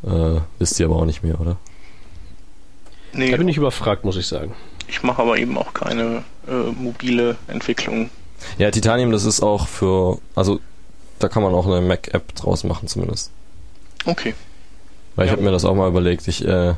[0.05, 1.57] Äh, wisst ihr aber auch nicht mehr, oder?
[3.13, 3.31] Nee.
[3.31, 4.55] Da bin ich überfragt, muss ich sagen.
[4.89, 8.11] Ich mache aber eben auch keine äh, mobile Entwicklung.
[8.59, 10.61] Ja, Titanium, das ist auch für, also
[11.19, 13.31] da kann man auch eine Mac-App draus machen zumindest.
[14.05, 14.35] Okay.
[15.17, 16.75] Weil ich habe mir das auch mal überlegt, ich äh,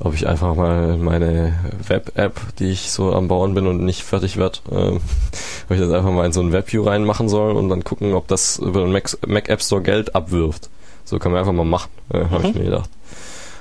[0.00, 1.54] ob ich einfach mal meine
[1.86, 5.00] Web-App, die ich so am Bauen bin und nicht fertig wird, ähm,
[5.68, 8.26] ob ich das einfach mal in so ein WebView reinmachen soll und dann gucken, ob
[8.26, 10.70] das über den Mac, Mac App Store Geld abwirft.
[11.04, 12.44] So kann man einfach mal machen, äh, habe mhm.
[12.46, 12.90] ich mir gedacht.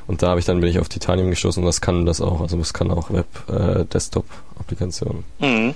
[0.08, 2.42] Und da habe ich dann bin ich auf Titanium gestoßen und das kann das auch,
[2.42, 3.86] also es kann auch Web äh.
[5.40, 5.76] Mhm.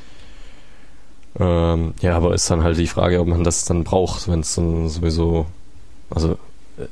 [1.38, 4.56] Ähm, ja, aber ist dann halt die Frage, ob man das dann braucht, wenn es
[4.56, 5.48] dann sowieso,
[6.10, 6.38] also
[6.78, 6.86] äh,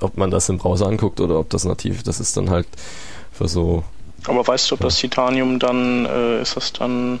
[0.00, 2.66] ob man das im Browser anguckt oder ob das nativ, das ist dann halt
[3.32, 3.84] für so.
[4.26, 7.20] Aber weißt du, ob das Titanium dann, äh, ist das dann,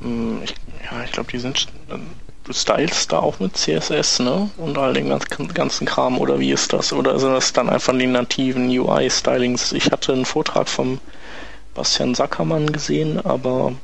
[0.00, 0.54] mh, hm, ich,
[0.90, 1.98] ja, ich glaube, die sind, äh,
[2.48, 4.50] du stylst da auch mit CSS, ne?
[4.56, 6.92] Und all den ganzen, ganzen Kram, oder wie ist das?
[6.92, 9.72] Oder sind das dann einfach die nativen UI-Stylings?
[9.72, 10.98] Ich hatte einen Vortrag vom
[11.74, 13.74] Bastian Sackermann gesehen, aber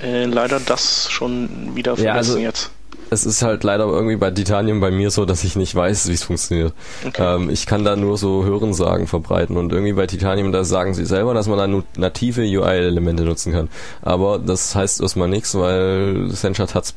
[0.00, 2.70] äh, leider das schon wieder vergessen ja, also, jetzt
[3.10, 6.12] es ist halt leider irgendwie bei Titanium bei mir so, dass ich nicht weiß, wie
[6.12, 6.74] es funktioniert.
[7.06, 7.36] Okay.
[7.36, 11.06] Ähm, ich kann da nur so Hörensagen verbreiten und irgendwie bei Titanium, da sagen sie
[11.06, 13.68] selber, dass man da native UI-Elemente nutzen kann.
[14.02, 16.92] Aber das heißt erstmal nichts, weil Sencha Touch,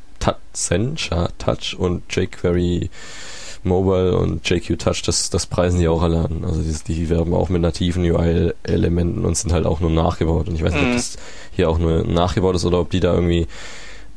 [0.54, 2.90] Sencha Touch und jQuery
[3.64, 6.44] Mobile und JQ Touch, das, das preisen die auch alle an.
[6.44, 10.50] Also die, die werben auch mit nativen UI-Elementen und sind halt auch nur nachgebaut.
[10.50, 10.90] Und ich weiß nicht, mhm.
[10.90, 11.18] ob das
[11.52, 13.48] hier auch nur nachgebaut ist oder ob die da irgendwie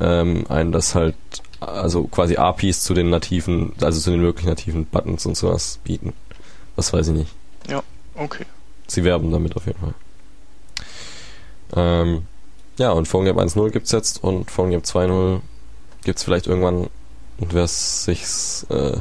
[0.01, 1.15] ähm, einen das halt
[1.65, 6.13] also quasi APIs zu den nativen, also zu den wirklich nativen Buttons und sowas bieten.
[6.77, 7.33] Das weiß ich nicht.
[7.69, 7.83] Ja,
[8.15, 8.45] okay.
[8.87, 9.95] Sie werben damit auf jeden Fall.
[11.77, 12.27] Ähm,
[12.79, 15.41] ja, und PhoneGap 1.0 gibt's jetzt und PhoneGap 2.0
[16.05, 16.89] gibt's vielleicht irgendwann
[17.39, 18.99] und wer sich's, äh,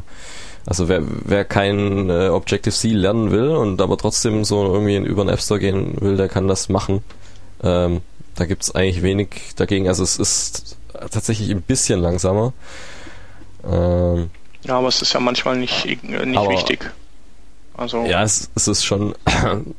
[0.65, 5.30] also wer, wer kein äh, Objective-C lernen will und aber trotzdem so irgendwie über den
[5.30, 7.04] App Store gehen will, der kann das machen.
[7.62, 8.02] Ähm,
[8.36, 9.88] da gibt's eigentlich wenig dagegen.
[9.88, 10.78] Also es ist
[11.12, 12.53] tatsächlich ein bisschen langsamer.
[13.65, 14.29] Ähm,
[14.63, 16.91] ja, aber es ist ja manchmal nicht, nicht wichtig.
[17.75, 19.15] Also, ja, es, es ist schon.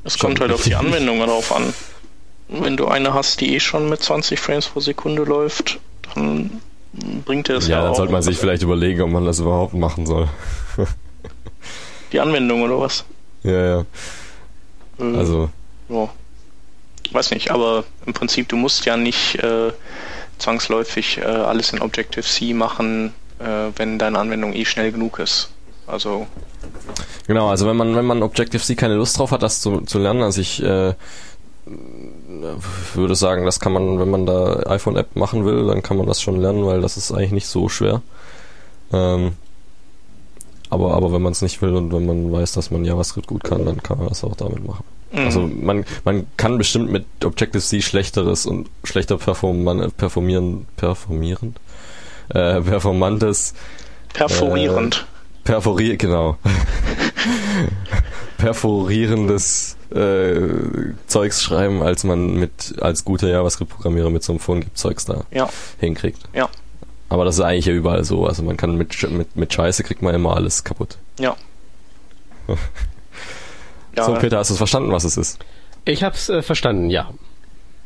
[0.05, 1.72] es kommt halt auf die Anwendung drauf an.
[2.48, 5.79] Wenn du eine hast, die eh schon mit 20 Frames pro Sekunde läuft,
[6.14, 6.61] dann
[7.24, 7.96] bringt er es ja, ja dann auch.
[7.96, 10.29] sollte man sich vielleicht überlegen, ob man das überhaupt machen soll.
[12.12, 13.05] die Anwendung oder was?
[13.42, 13.85] Ja, ja.
[14.98, 15.50] Äh, also.
[15.88, 16.09] Ja.
[17.12, 19.72] Weiß nicht, aber im Prinzip, du musst ja nicht äh,
[20.45, 25.51] zwangsläufig äh, alles in Objective-C machen, äh, wenn deine Anwendung eh schnell genug ist.
[25.87, 26.27] Also
[27.27, 30.23] genau, also wenn man wenn man Objective-C keine Lust drauf hat, das zu, zu lernen,
[30.23, 30.95] also ich äh,
[32.95, 36.21] würde sagen, das kann man, wenn man da iPhone-App machen will, dann kann man das
[36.21, 38.03] schon lernen, weil das ist eigentlich nicht so schwer.
[38.93, 39.33] Ähm,
[40.69, 43.45] aber, aber wenn man es nicht will und wenn man weiß, dass man JavaScript gut
[43.45, 44.85] kann, dann kann man das auch damit machen.
[45.14, 45.24] Mhm.
[45.24, 51.59] Also man, man kann bestimmt mit Objective-C schlechteres und schlechter performan performieren, performierend,
[52.31, 53.55] äh, performantes
[54.14, 55.07] Perforierend.
[55.44, 56.38] Äh, perforier, genau.
[58.38, 60.37] perforierendes äh,
[61.07, 65.48] Zeugs schreiben, als man mit als guter JavaScript-Programmierer mit so einem Phone-Zeugs da ja.
[65.81, 66.20] hinkriegt.
[66.33, 66.48] Ja.
[67.09, 68.27] Aber das ist eigentlich ja überall so.
[68.27, 70.96] Also man kann mit, mit, mit Scheiße kriegt man immer alles kaputt.
[71.18, 71.37] Ja.
[73.97, 74.05] Ja.
[74.05, 75.39] So, Peter, hast du verstanden, was es ist?
[75.85, 77.11] Ich hab's äh, verstanden, ja.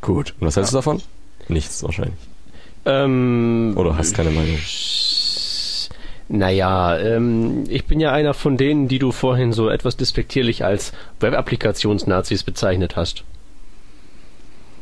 [0.01, 0.33] Gut.
[0.39, 1.01] Und was hältst du davon?
[1.47, 2.15] Nichts wahrscheinlich.
[2.85, 4.57] Ähm, Oder hast keine Meinung?
[6.29, 10.93] Naja, ähm, ich bin ja einer von denen, die du vorhin so etwas despektierlich als
[11.19, 13.23] Web-Applikations-Nazis bezeichnet hast.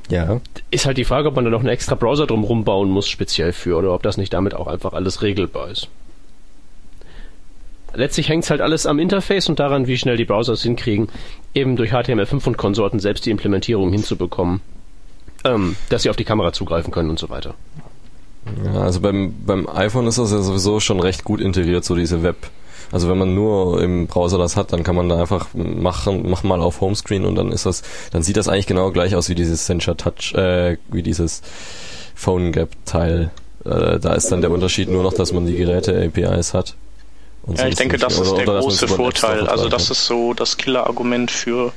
[0.09, 0.41] Ja.
[0.71, 3.53] Ist halt die Frage, ob man da noch einen extra Browser drumherum bauen muss, speziell
[3.53, 5.89] für, oder ob das nicht damit auch einfach alles regelbar ist.
[7.93, 11.09] Letztlich hängt's halt alles am Interface und daran, wie schnell die Browser es hinkriegen,
[11.53, 14.61] eben durch HTML5 und Konsorten selbst die Implementierung hinzubekommen,
[15.43, 17.55] ähm, dass sie auf die Kamera zugreifen können und so weiter.
[18.63, 22.23] Ja, also beim, beim iPhone ist das ja sowieso schon recht gut integriert, so diese
[22.23, 22.37] Web.
[22.91, 26.43] Also wenn man nur im Browser das hat, dann kann man da einfach machen, mach
[26.43, 29.35] mal auf Homescreen und dann ist das, dann sieht das eigentlich genau gleich aus wie
[29.35, 31.41] dieses Sensor Touch, äh, wie dieses
[32.15, 33.31] Phone Gap Teil.
[33.65, 36.75] Äh, da ist dann der Unterschied nur noch, dass man die Geräte APIs hat.
[37.47, 39.47] Und ja, ich denke, das ist der große Vorteil.
[39.47, 41.71] Also das ist so das Killer-Argument für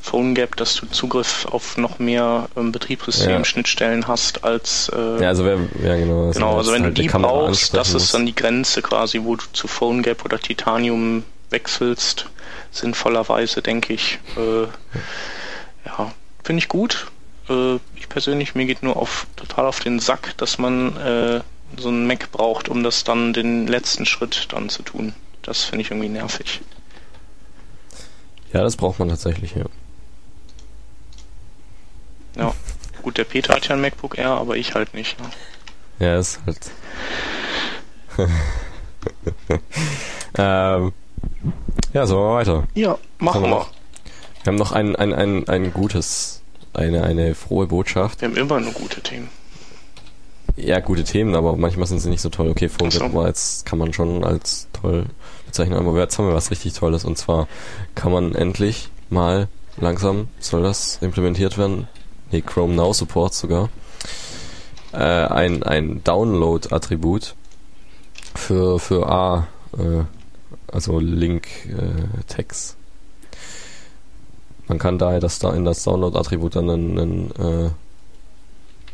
[0.00, 4.08] PhoneGap, dass du Zugriff auf noch mehr ähm, Betriebssystem-Schnittstellen ja.
[4.08, 6.28] hast als äh, ja, also wer, ja genau.
[6.28, 9.34] Also genau, also wenn halt du die brauchst, das ist dann die Grenze quasi, wo
[9.34, 12.26] du zu PhoneGap oder Titanium wechselst,
[12.70, 14.20] sinnvollerweise, denke ich.
[14.36, 14.62] Äh,
[15.84, 16.12] ja,
[16.44, 17.08] finde ich gut.
[17.48, 21.40] Äh, ich persönlich, mir geht nur auf total auf den Sack, dass man äh,
[21.76, 25.14] so einen Mac braucht, um das dann den letzten Schritt dann zu tun.
[25.42, 26.60] Das finde ich irgendwie nervig.
[28.52, 29.64] Ja, das braucht man tatsächlich, ja.
[32.36, 32.54] Ja,
[33.02, 35.18] gut, der Peter hat ja ein MacBook Air, aber ich halt nicht.
[35.20, 35.26] Ne?
[35.98, 36.70] Ja, ist halt.
[40.38, 40.92] ähm,
[41.92, 42.68] ja, so wir weiter.
[42.74, 43.50] Ja, machen wir.
[43.50, 43.66] wir.
[44.44, 48.20] Wir haben noch ein, ein, ein, ein gutes, eine, eine frohe Botschaft.
[48.20, 49.28] Wir haben immer nur gute Themen.
[50.60, 52.48] Ja, gute Themen, aber manchmal sind sie nicht so toll.
[52.48, 53.12] Okay, Phone so.
[53.14, 55.06] war jetzt kann man schon als toll
[55.46, 57.46] bezeichnen, aber jetzt haben wir was richtig Tolles und zwar
[57.94, 59.48] kann man endlich mal
[59.80, 61.86] langsam soll das implementiert werden
[62.30, 63.68] nee, Chrome Now Support sogar,
[64.92, 67.34] äh, ein, ein Download-Attribut
[68.34, 70.04] für, für A, äh,
[70.72, 72.72] also Link-Tags.
[72.72, 73.36] Äh,
[74.68, 77.30] Man kann daher das da in das Download-Attribut dann einen, einen
[77.66, 77.70] äh,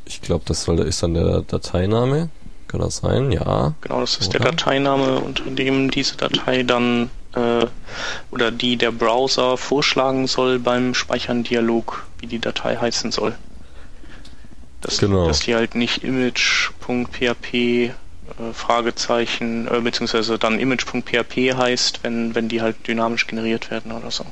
[0.05, 2.29] ich glaube, das soll, ist dann der Dateiname.
[2.69, 3.31] Kann das sein?
[3.31, 3.75] Ja.
[3.83, 4.39] Genau, das ist oder?
[4.39, 7.67] der Dateiname, unter dem diese Datei dann äh,
[8.31, 13.35] oder die der Browser vorschlagen soll beim Speichern Dialog, wie die Datei heißen soll.
[14.81, 15.27] Dass, genau.
[15.27, 17.91] dass die halt nicht image.php äh,
[18.53, 24.27] Fragezeichen, äh, beziehungsweise dann image.php heißt, wenn, wenn die halt dynamisch generiert werden oder so.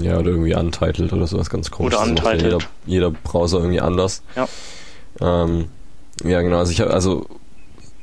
[0.00, 1.98] Ja, oder irgendwie untitled oder sowas ganz komisches.
[1.98, 2.42] Oder untitled.
[2.42, 4.22] Jeder, jeder, Browser irgendwie anders.
[4.36, 4.48] Ja.
[5.20, 5.68] Ähm,
[6.22, 6.58] ja, genau.
[6.58, 7.26] Also ich also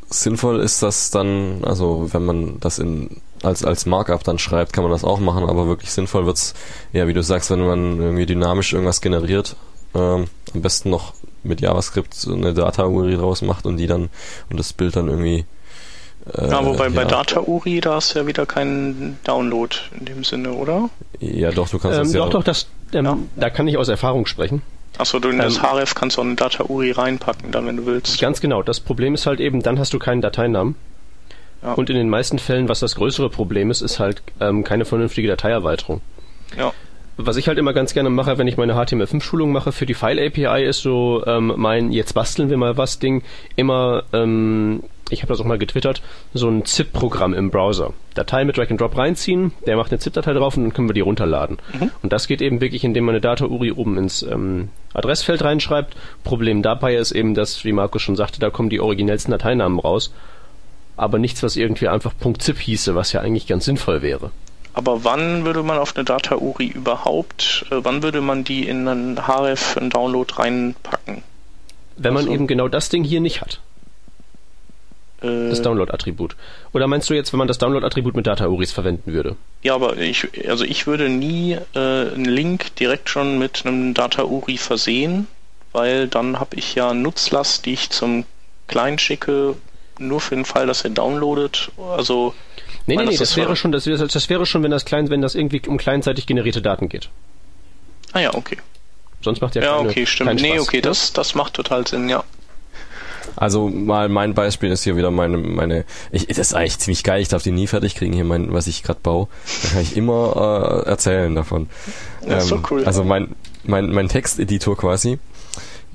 [0.09, 4.83] sinnvoll ist das dann, also wenn man das in als, als Markup dann schreibt, kann
[4.83, 6.53] man das auch machen, aber wirklich sinnvoll wird's,
[6.91, 9.55] ja, wie du sagst, wenn man irgendwie dynamisch irgendwas generiert,
[9.93, 11.13] ähm, am besten noch
[11.43, 14.09] mit JavaScript eine Data-URI draus macht und die dann
[14.49, 15.45] und das Bild dann irgendwie
[16.35, 16.89] ja, wobei ja.
[16.89, 20.89] bei Data-URI, da hast du ja wieder keinen Download in dem Sinne, oder?
[21.19, 22.19] Ja, doch, du kannst ähm, das ja.
[22.21, 23.17] Doch, doch, das, ähm, ja.
[23.35, 24.61] da kann ich aus Erfahrung sprechen.
[24.97, 27.85] Achso, du in das ähm, href kannst du auch eine Data-URI reinpacken, dann, wenn du
[27.85, 28.19] willst.
[28.19, 28.63] Ganz genau.
[28.63, 30.75] Das Problem ist halt eben, dann hast du keinen Dateinamen.
[31.61, 31.73] Ja.
[31.73, 35.27] Und in den meisten Fällen, was das größere Problem ist, ist halt ähm, keine vernünftige
[35.27, 36.01] Dateierweiterung.
[36.57, 36.73] Ja.
[37.17, 40.63] Was ich halt immer ganz gerne mache, wenn ich meine HTML5-Schulung mache für die File-API,
[40.63, 43.23] ist so ähm, mein jetzt basteln wir mal was Ding
[43.55, 46.03] immer, ähm, ich habe das auch mal getwittert,
[46.33, 47.93] so ein ZIP-Programm im Browser.
[48.13, 50.93] Datei mit Drag and Drop reinziehen, der macht eine ZIP-Datei drauf und dann können wir
[50.93, 51.57] die runterladen.
[51.79, 51.91] Mhm.
[52.03, 55.95] Und das geht eben wirklich, indem man eine Data-URI oben ins ähm, Adressfeld reinschreibt.
[56.23, 60.13] Problem dabei ist eben, dass, wie Markus schon sagte, da kommen die originellsten Dateinamen raus
[60.97, 64.31] aber nichts, was irgendwie einfach .zip hieße, was ja eigentlich ganz sinnvoll wäre.
[64.77, 69.17] Aber wann würde man auf eine Data-URI überhaupt, äh, wann würde man die in einen
[69.17, 71.23] href, einen Download reinpacken?
[71.95, 73.59] Wenn man also, eben genau das Ding hier nicht hat.
[75.23, 76.35] Äh, das Download-Attribut.
[76.73, 79.35] Oder meinst du jetzt, wenn man das Download-Attribut mit Data-URIs verwenden würde?
[79.63, 84.59] Ja, aber ich, also ich würde nie äh, einen Link direkt schon mit einem Data-URI
[84.59, 85.25] versehen,
[85.71, 88.25] weil dann habe ich ja Nutzlast, die ich zum
[88.67, 89.55] Client schicke,
[89.99, 91.71] nur für den Fall, dass er downloadet?
[91.95, 92.33] Also
[92.87, 95.21] Nee, nee, nee, das, das wäre schon, das, das wäre schon, wenn das klein, wenn
[95.21, 97.09] das irgendwie um kleinzeitig generierte Daten geht.
[98.13, 98.57] Ah ja, okay.
[99.21, 100.41] Sonst macht ja Ja, okay, stimmt.
[100.41, 102.23] Nee, okay, das, das macht total Sinn, ja.
[103.35, 107.21] Also mal mein Beispiel ist hier wieder meine meine ich das ist eigentlich ziemlich geil,
[107.21, 109.27] ich darf die nie fertig kriegen hier mein was ich gerade baue.
[109.63, 111.69] Da kann ich immer äh, erzählen davon.
[112.25, 112.85] Das ist ähm, so cool.
[112.85, 115.19] Also mein mein mein Texteditor quasi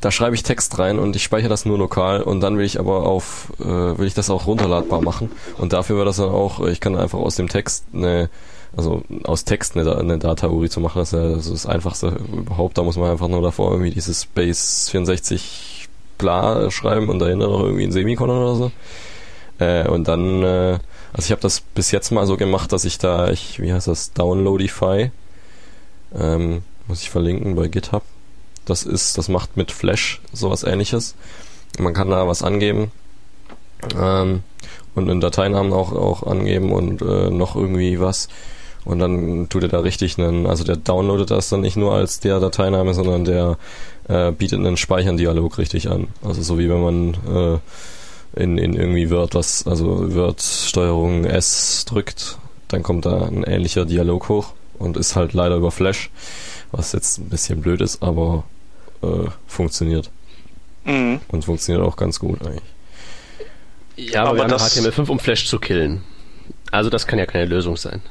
[0.03, 2.79] da schreibe ich Text rein und ich speichere das nur lokal und dann will ich
[2.79, 6.61] aber auf, äh, will ich das auch runterladbar machen und dafür wird das dann auch,
[6.67, 8.29] ich kann einfach aus dem Text eine
[8.77, 12.79] also aus Text eine, eine Data-URI zu machen, ist ja das, ist das Einfachste überhaupt.
[12.79, 15.89] Da muss man einfach nur davor irgendwie dieses Base 64
[16.19, 18.73] bla schreiben und dahinter noch irgendwie ein Semikolon oder so.
[19.59, 20.79] Äh, und dann, äh,
[21.13, 23.89] also ich habe das bis jetzt mal so gemacht, dass ich da, ich, wie heißt
[23.89, 25.11] das, Downloadify,
[26.19, 28.03] ähm, muss ich verlinken bei GitHub.
[28.65, 31.15] Das ist, das macht mit Flash sowas ähnliches.
[31.79, 32.93] Man kann da was angeben.
[33.99, 34.43] Ähm,
[34.95, 38.29] und einen Dateinamen auch, auch angeben und äh, noch irgendwie was.
[38.85, 42.21] Und dann tut er da richtig einen, also der downloadet das dann nicht nur als
[42.21, 43.57] der Dateiname, sondern der
[44.09, 46.09] äh, bietet einen Speichern-Dialog richtig an.
[46.23, 47.15] Also so wie wenn man
[48.35, 53.45] äh, in, in irgendwie Word was, also Word Steuerung S drückt, dann kommt da ein
[53.45, 56.11] ähnlicher Dialog hoch und ist halt leider über Flash,
[56.73, 58.45] was jetzt ein bisschen blöd ist, aber
[59.03, 60.11] äh, funktioniert.
[60.85, 61.21] Mhm.
[61.29, 62.63] Und funktioniert auch ganz gut eigentlich.
[63.97, 66.03] Ja, aber, aber wir haben HTML5, um Flash zu killen.
[66.71, 68.03] Also das kann ja keine Lösung sein.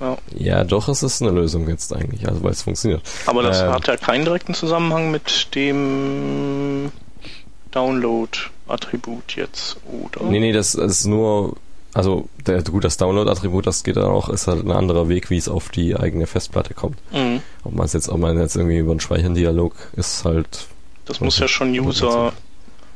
[0.00, 0.18] Ja.
[0.36, 3.02] ja, doch, es ist eine Lösung jetzt eigentlich, also weil es funktioniert.
[3.26, 6.90] Aber das äh, hat ja keinen direkten Zusammenhang mit dem
[7.70, 10.24] Download-Attribut jetzt, oder?
[10.26, 11.56] Nee, nee, das ist nur,
[11.94, 15.36] also der, gut, das Download-Attribut, das geht dann auch, ist halt ein anderer Weg, wie
[15.36, 16.98] es auf die eigene Festplatte kommt.
[17.12, 17.40] Mhm.
[17.62, 20.66] Ob man es jetzt, ob man jetzt irgendwie über einen Speichern-Dialog ist halt.
[21.04, 22.32] Das muss ja schon User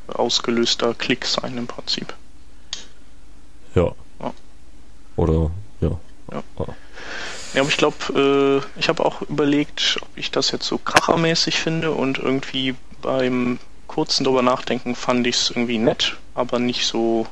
[0.08, 2.12] ausgelöster Klick sein im Prinzip.
[3.74, 3.92] Ja.
[4.20, 4.32] ja.
[5.16, 5.90] Oder ja.
[6.32, 6.42] Ja.
[7.54, 11.58] Ja, aber ich glaube, äh, ich habe auch überlegt, ob ich das jetzt so krachermäßig
[11.58, 17.26] finde und irgendwie beim kurzen drüber nachdenken fand ich es irgendwie nett, aber nicht so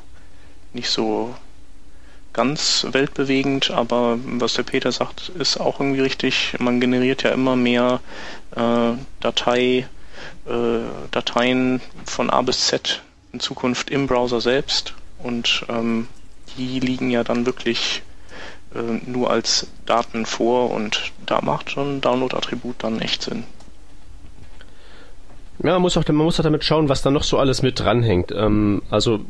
[0.72, 1.34] nicht so
[2.36, 6.54] ganz weltbewegend, aber was der Peter sagt, ist auch irgendwie richtig.
[6.58, 8.00] Man generiert ja immer mehr
[8.54, 9.88] äh, Datei
[10.46, 10.78] äh,
[11.10, 16.08] Dateien von A bis Z in Zukunft im Browser selbst und ähm,
[16.56, 18.02] die liegen ja dann wirklich
[18.74, 23.44] äh, nur als Daten vor und da macht schon Download-Attribut dann echt Sinn.
[25.62, 27.80] Ja, man muss auch, man muss auch damit schauen, was da noch so alles mit
[27.80, 28.30] dranhängt.
[28.30, 29.20] Ähm, also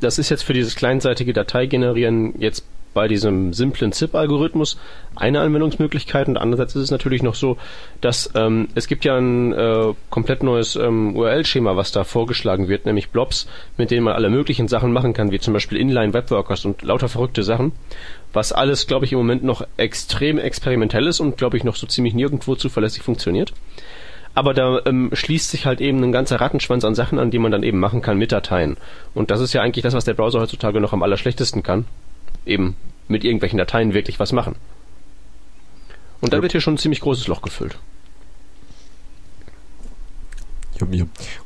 [0.00, 4.78] das ist jetzt für dieses kleinseitige Dateigenerieren jetzt bei diesem simplen ZIP-Algorithmus
[5.14, 7.56] eine Anwendungsmöglichkeit und andererseits ist es natürlich noch so,
[8.00, 12.86] dass ähm, es gibt ja ein äh, komplett neues ähm, URL-Schema, was da vorgeschlagen wird,
[12.86, 16.82] nämlich Blobs, mit denen man alle möglichen Sachen machen kann, wie zum Beispiel Inline-Webworkers und
[16.82, 17.72] lauter verrückte Sachen,
[18.32, 21.86] was alles, glaube ich, im Moment noch extrem experimentell ist und, glaube ich, noch so
[21.86, 23.52] ziemlich nirgendwo zuverlässig funktioniert.
[24.34, 27.50] Aber da ähm, schließt sich halt eben ein ganzer Rattenschwanz an Sachen an, die man
[27.50, 28.76] dann eben machen kann mit Dateien.
[29.14, 31.84] Und das ist ja eigentlich das, was der Browser heutzutage noch am allerschlechtesten kann
[32.46, 32.76] eben
[33.08, 34.56] mit irgendwelchen Dateien wirklich was machen.
[36.20, 36.42] Und da ja.
[36.42, 37.78] wird hier schon ein ziemlich großes Loch gefüllt.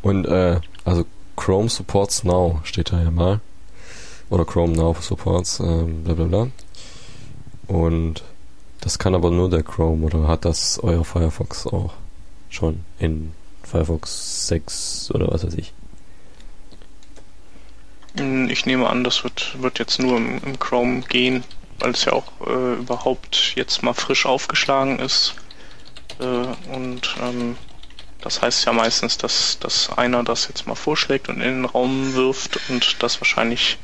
[0.03, 1.05] Und äh, also
[1.37, 3.41] Chrome supports now steht da ja mal.
[4.31, 6.49] Oder Chrome now supports, äh, bla bla bla.
[7.67, 8.23] Und
[8.81, 11.95] das kann aber nur der Chrome oder hat das euer Firefox auch
[12.55, 15.73] schon in Firefox 6 oder was weiß ich?
[18.17, 21.45] Hm, ich nehme an, das wird, wird jetzt nur im, im Chrome gehen,
[21.79, 25.35] weil es ja auch äh, überhaupt jetzt mal frisch aufgeschlagen ist.
[26.21, 26.25] Äh,
[26.73, 27.57] und ähm,
[28.21, 32.15] das heißt ja meistens, dass, dass einer das jetzt mal vorschlägt und in den Raum
[32.15, 33.79] wirft und das wahrscheinlich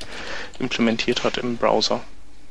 [0.59, 2.01] implementiert hat im Browser.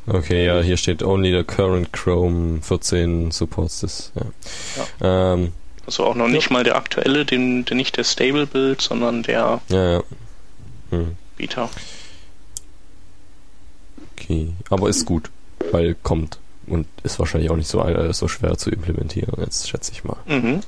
[0.06, 4.12] Okay, ja, hier steht only the current Chrome 14 supports this.
[4.16, 4.86] Ja.
[5.02, 5.34] ja.
[5.34, 5.54] Ähm,
[5.90, 9.60] also auch noch nicht mal der aktuelle, den, der nicht der Stable Build, sondern der
[9.70, 10.04] ja, ja.
[10.92, 11.16] Hm.
[11.36, 11.68] Beta.
[14.14, 15.32] Okay, aber ist gut,
[15.72, 19.92] weil kommt und ist wahrscheinlich auch nicht so, äh, so schwer zu implementieren, jetzt schätze
[19.92, 20.18] ich mal.
[20.28, 20.60] Mhm.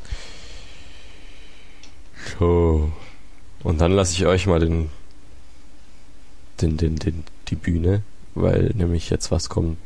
[2.39, 2.91] So.
[3.61, 4.89] Und dann lasse ich euch mal den,
[6.61, 8.01] den, den, den, die Bühne,
[8.33, 9.77] weil nämlich jetzt was kommt.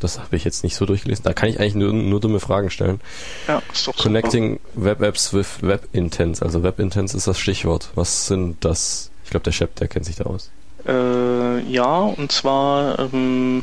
[0.00, 1.24] Das habe ich jetzt nicht so durchgelesen.
[1.24, 3.00] Da kann ich eigentlich nur, nur dumme Fragen stellen.
[3.46, 4.86] Ja, ist doch Connecting super.
[4.86, 6.42] Web Apps with Web Intents.
[6.42, 7.90] Also Web Intents ist das Stichwort.
[7.94, 9.10] Was sind das?
[9.24, 10.50] Ich glaube, der Shep, der kennt sich da aus.
[10.86, 13.62] Äh, ja, und zwar ähm,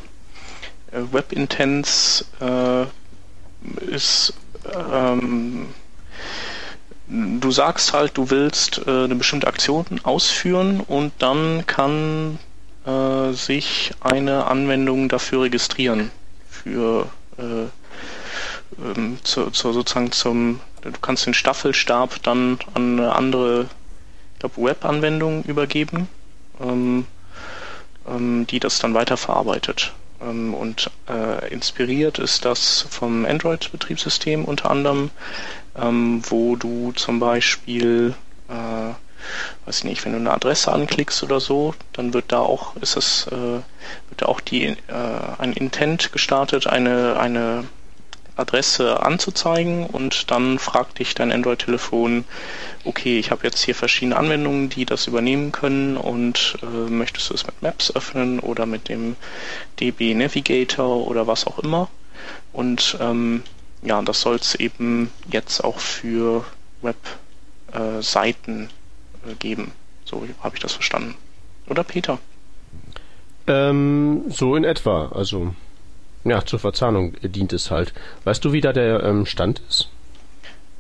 [0.92, 4.34] äh, WebIntense äh, ist
[4.74, 5.68] ähm,
[7.08, 12.40] du sagst halt, du willst äh, eine bestimmte Aktion ausführen und dann kann
[12.86, 16.12] äh, sich eine Anwendung dafür registrieren.
[16.68, 17.08] Für
[17.38, 17.68] äh,
[18.84, 23.68] ähm, zu, zu, sozusagen zum, du kannst den Staffelstab dann an eine andere
[24.42, 26.10] Web-Anwendungen übergeben,
[26.62, 27.06] ähm,
[28.06, 29.94] ähm, die das dann weiterverarbeitet.
[30.22, 35.10] Ähm, und äh, inspiriert ist das vom Android-Betriebssystem unter anderem,
[35.78, 38.14] ähm, wo du zum Beispiel
[38.50, 38.94] äh,
[39.66, 42.98] weiß ich nicht, wenn du eine Adresse anklickst oder so, dann wird da auch, ist
[42.98, 43.64] es, äh, wird
[44.18, 44.76] da auch die, äh,
[45.38, 47.66] ein Intent gestartet, eine, eine
[48.38, 52.24] Adresse anzuzeigen und dann fragt dich dein Android-Telefon,
[52.86, 57.34] okay, ich habe jetzt hier verschiedene Anwendungen, die das übernehmen können und äh, möchtest du
[57.34, 59.16] es mit Maps öffnen oder mit dem
[59.80, 61.90] DB Navigator oder was auch immer.
[62.54, 63.44] Und ähm,
[63.82, 66.46] ja, das soll es eben jetzt auch für
[66.82, 68.70] Webseiten
[69.36, 69.72] geben.
[70.06, 71.16] So habe ich das verstanden.
[71.68, 72.20] Oder Peter?
[73.48, 75.10] Ähm, so in etwa.
[75.10, 75.54] Also
[76.24, 77.94] ja, zur Verzahnung dient es halt.
[78.24, 79.90] Weißt du, wie da der ähm, Stand ist?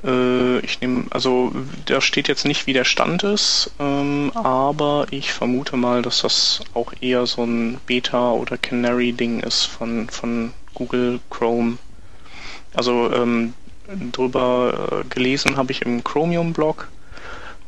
[0.04, 1.52] Äh, ich nehme, also
[1.86, 6.62] da steht jetzt nicht, wie der Stand ist, ähm, aber ich vermute mal, dass das
[6.74, 11.78] auch eher so ein Beta- oder Canary-Ding ist von, von Google Chrome.
[12.74, 13.54] Also ähm,
[14.12, 16.89] drüber äh, gelesen habe ich im Chromium-Blog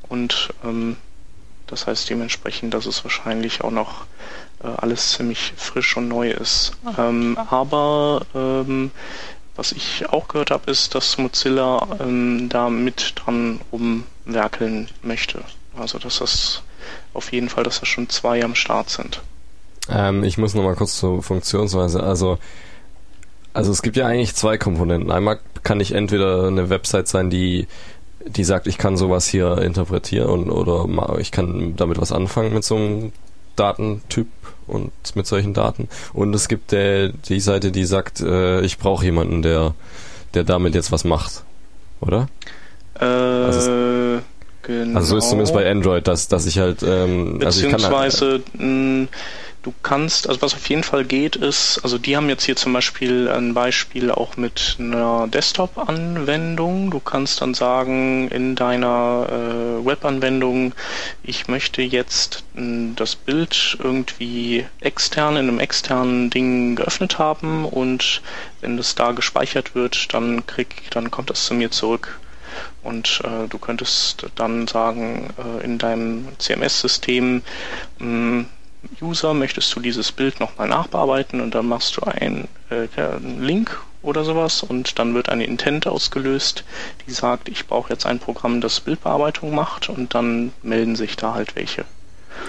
[0.10, 0.98] und ähm,
[1.68, 4.06] das heißt dementsprechend, dass es wahrscheinlich auch noch
[4.64, 6.74] äh, alles ziemlich frisch und neu ist.
[6.98, 8.92] Ähm, aber ähm,
[9.56, 15.42] was ich auch gehört habe, ist, dass Mozilla ähm, da mit dran rumwerkeln möchte.
[15.78, 16.64] Also dass das
[17.14, 19.22] auf jeden Fall, dass da schon zwei am Start sind.
[19.90, 22.02] Ähm, ich muss nochmal kurz zur Funktionsweise.
[22.02, 22.38] Also,
[23.54, 25.12] also es gibt ja eigentlich zwei Komponenten.
[25.12, 27.68] Einmal kann ich entweder eine Website sein, die
[28.26, 32.64] die sagt, ich kann sowas hier interpretieren und, oder ich kann damit was anfangen mit
[32.64, 33.12] so einem
[33.56, 34.28] Datentyp
[34.68, 35.90] und mit solchen Daten.
[36.14, 39.74] Und es gibt der, die Seite, die sagt, äh, ich brauche jemanden, der,
[40.34, 41.44] der damit jetzt was macht.
[42.02, 42.28] Oder?
[43.00, 44.22] Äh, also,
[44.62, 45.00] genau.
[45.00, 46.84] Also so ist zumindest bei Android, dass, dass ich halt...
[46.84, 47.46] Ähm, Beziehungsweise...
[47.46, 49.10] Also ich kann halt,
[49.62, 52.72] Du kannst, also was auf jeden Fall geht, ist, also die haben jetzt hier zum
[52.72, 56.92] Beispiel ein Beispiel auch mit einer Desktop-Anwendung.
[56.92, 60.74] Du kannst dann sagen in deiner äh, Web-Anwendung,
[61.24, 68.22] ich möchte jetzt hm, das Bild irgendwie extern in einem externen Ding geöffnet haben und
[68.62, 72.18] wenn das da gespeichert wird, dann krieg, dann kommt das zu mir zurück.
[72.82, 77.42] Und äh, du könntest dann sagen, äh, in deinem CMS-System,
[78.00, 78.46] hm,
[79.02, 83.80] User, möchtest du dieses Bild nochmal nachbearbeiten und dann machst du einen, äh, einen Link
[84.02, 86.64] oder sowas und dann wird eine Intent ausgelöst,
[87.06, 91.34] die sagt, ich brauche jetzt ein Programm, das Bildbearbeitung macht und dann melden sich da
[91.34, 91.86] halt welche.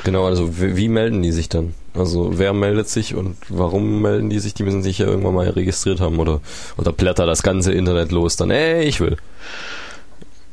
[0.05, 1.75] Genau, also wie, wie melden die sich dann?
[1.95, 4.55] Also wer meldet sich und warum melden die sich?
[4.55, 6.41] Die müssen sich ja irgendwann mal registriert haben oder,
[6.77, 9.17] oder blätter das ganze Internet los dann, ey, ich will.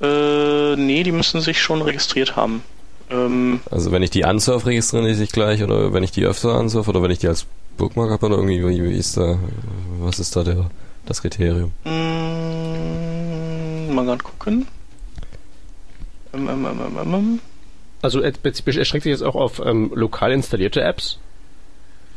[0.01, 2.63] Äh, nee, die müssen sich schon registriert haben.
[3.09, 6.55] Ähm, also wenn ich die ansurf, registrieren die sich gleich oder wenn ich die öfter
[6.55, 7.45] ansurf oder wenn ich die als
[7.77, 9.37] Bookmark habe oder irgendwie, wie, ist da,
[9.99, 10.69] was ist da der,
[11.05, 11.71] das Kriterium?
[11.85, 14.67] Mm, mal gerade gucken.
[16.33, 17.39] Ähm, ähm, ähm.
[18.01, 21.19] also erstreckt sich jetzt auch auf ähm, lokal installierte Apps,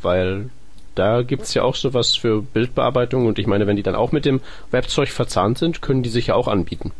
[0.01, 0.49] weil
[0.95, 4.11] da gibt es ja auch sowas für Bildbearbeitung und ich meine, wenn die dann auch
[4.11, 6.91] mit dem Webzeug verzahnt sind, können die sich ja auch anbieten.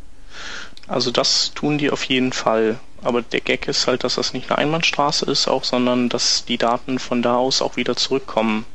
[0.91, 2.77] Also das tun die auf jeden Fall.
[3.01, 6.57] Aber der Gag ist halt, dass das nicht eine Einbahnstraße ist auch, sondern dass die
[6.57, 8.65] Daten von da aus auch wieder zurückkommen.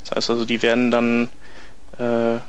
[0.00, 1.28] Das heißt also, die werden dann,
[1.98, 2.40] äh,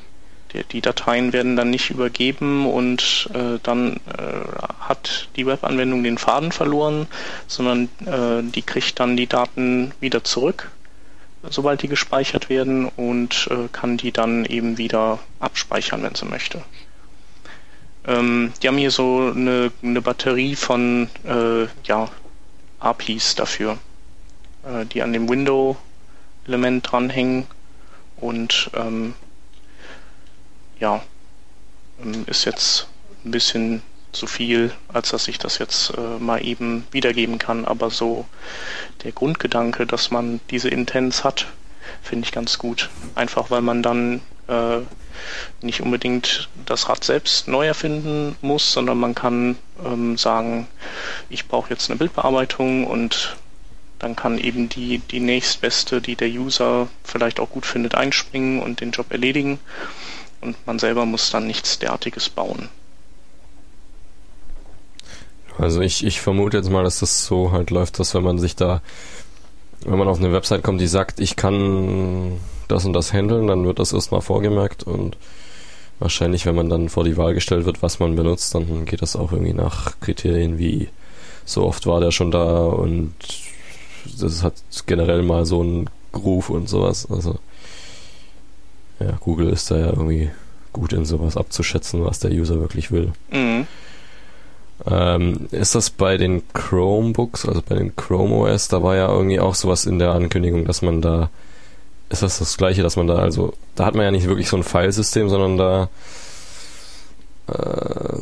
[0.52, 6.18] die, die Dateien werden dann nicht übergeben und äh, dann äh, hat die Webanwendung den
[6.18, 7.06] Faden verloren,
[7.46, 10.72] sondern äh, die kriegt dann die Daten wieder zurück,
[11.48, 16.64] sobald die gespeichert werden und äh, kann die dann eben wieder abspeichern, wenn sie möchte.
[18.06, 22.10] Ähm, die haben hier so eine, eine Batterie von äh, ja,
[22.80, 23.78] APIs dafür,
[24.66, 27.48] äh, die an dem Window-Element dranhängen
[28.18, 29.14] und ähm,
[30.80, 31.02] ja,
[32.04, 32.88] ähm, ist jetzt
[33.26, 33.82] ein bisschen
[34.12, 37.66] zu viel, als dass ich das jetzt äh, mal eben wiedergeben kann.
[37.66, 38.26] Aber so
[39.04, 41.48] der Grundgedanke, dass man diese Intents hat,
[42.02, 42.90] finde ich ganz gut.
[43.16, 44.80] Einfach weil man dann äh,
[45.62, 50.68] nicht unbedingt das Rad selbst neu erfinden muss, sondern man kann ähm, sagen,
[51.30, 53.36] ich brauche jetzt eine Bildbearbeitung und
[54.00, 58.82] dann kann eben die, die nächstbeste, die der User vielleicht auch gut findet, einspringen und
[58.82, 59.60] den Job erledigen.
[60.42, 62.68] Und man selber muss dann nichts derartiges bauen.
[65.58, 68.56] Also ich, ich vermute jetzt mal, dass das so halt läuft, dass wenn man sich
[68.56, 68.82] da,
[69.86, 72.40] wenn man auf eine Website kommt, die sagt, ich kann
[72.74, 75.18] das und das handeln, dann wird das erstmal vorgemerkt und
[76.00, 79.16] wahrscheinlich, wenn man dann vor die Wahl gestellt wird, was man benutzt, dann geht das
[79.16, 80.90] auch irgendwie nach Kriterien wie
[81.46, 83.14] so oft war der schon da und
[84.20, 84.56] das hat
[84.86, 87.08] generell mal so einen Groove und sowas.
[87.10, 87.40] Also
[89.00, 90.30] ja, Google ist da ja irgendwie
[90.72, 93.12] gut in sowas abzuschätzen, was der User wirklich will.
[93.32, 93.68] Mhm.
[94.86, 99.40] Ähm, ist das bei den Chromebooks, also bei den Chrome OS, da war ja irgendwie
[99.40, 101.30] auch sowas in der Ankündigung, dass man da,
[102.14, 104.58] ist das das gleiche, dass man da, also, da hat man ja nicht wirklich so
[104.58, 105.90] ein Filesystem, sondern da,
[107.48, 108.18] äh,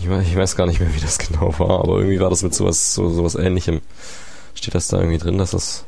[0.00, 2.42] ich, weiß, ich weiß gar nicht mehr, wie das genau war, aber irgendwie war das
[2.42, 3.80] mit sowas, so, sowas ähnlichem.
[4.54, 5.84] Steht das da irgendwie drin, dass das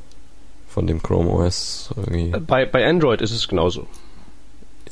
[0.69, 2.31] von dem Chrome OS irgendwie.
[2.41, 3.87] Bei, bei Android ist es genauso.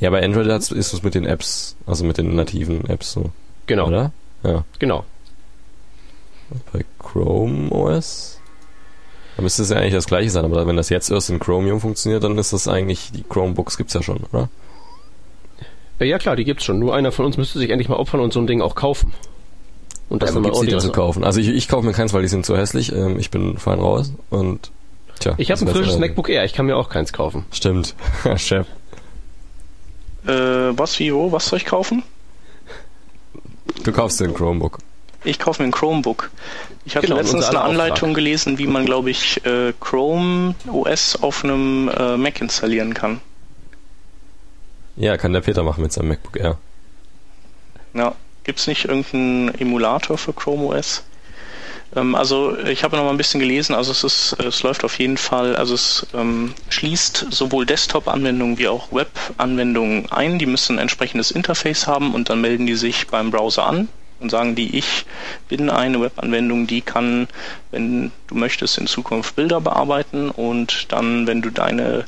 [0.01, 3.31] Ja, bei Android ist es mit den Apps, also mit den nativen Apps so.
[3.67, 3.89] Genau.
[3.89, 4.13] Oder?
[4.43, 4.65] Ja.
[4.79, 5.05] Genau.
[6.73, 8.38] Bei Chrome OS?
[9.39, 11.81] Da müsste es ja eigentlich das gleiche sein, aber wenn das jetzt erst in Chromium
[11.81, 14.49] funktioniert, dann ist das eigentlich, die Chromebooks gibt's ja schon, oder?
[16.01, 16.81] Ja klar, die gibt's schon.
[16.81, 19.13] Nur einer von uns müsste sich endlich mal opfern und so ein Ding auch kaufen.
[20.09, 21.23] Und das ja, dann mal ordentlich zu kaufen.
[21.23, 22.91] Also ich, ich kaufe mir keins, weil die sind zu hässlich.
[22.93, 24.73] Ähm, ich bin fein raus und
[25.21, 25.35] tja.
[25.37, 27.45] Ich habe ein frisches MacBook Air, ich kann mir auch keins kaufen.
[27.53, 27.95] Stimmt.
[28.39, 28.67] Chef.
[30.27, 31.31] Äh, was, wie, wo?
[31.31, 32.03] Was soll ich kaufen?
[33.85, 34.79] Du kaufst dir ein Chromebook.
[35.25, 36.31] Ich kaufe mir ein Chromebook.
[36.85, 41.45] Ich hatte genau, letztens eine Anleitung gelesen, wie man, glaube ich, äh, Chrome OS auf
[41.45, 43.21] einem äh, Mac installieren kann.
[44.97, 46.59] Ja, kann der Peter machen mit seinem MacBook Air.
[47.95, 48.15] Ja,
[48.45, 51.05] gibt es nicht irgendeinen Emulator für Chrome OS?
[51.97, 54.99] Ähm, also ich habe noch mal ein bisschen gelesen, also es ist, es läuft auf
[54.99, 60.83] jeden Fall, also es ähm, schließt sowohl Desktop-Anwendungen wie auch Web-Anwendungen ein, die müssen ein
[60.83, 63.89] entsprechendes Interface haben und dann melden die sich beim Browser an
[64.21, 65.05] und sagen die, ich
[65.49, 67.29] bin eine Webanwendung, die kann,
[67.71, 72.05] wenn du möchtest, in Zukunft Bilder bearbeiten und dann, wenn du deine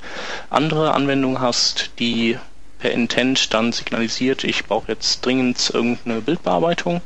[0.48, 2.36] andere Anwendung hast, die
[2.78, 7.02] per Intent dann signalisiert, ich brauche jetzt dringend irgendeine Bildbearbeitung,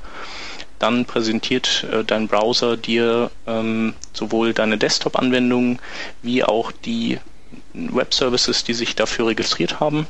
[0.78, 5.78] dann präsentiert äh, dein Browser dir ähm, sowohl deine Desktop-Anwendungen
[6.22, 7.18] wie auch die
[7.72, 10.06] Web-Services, die sich dafür registriert haben.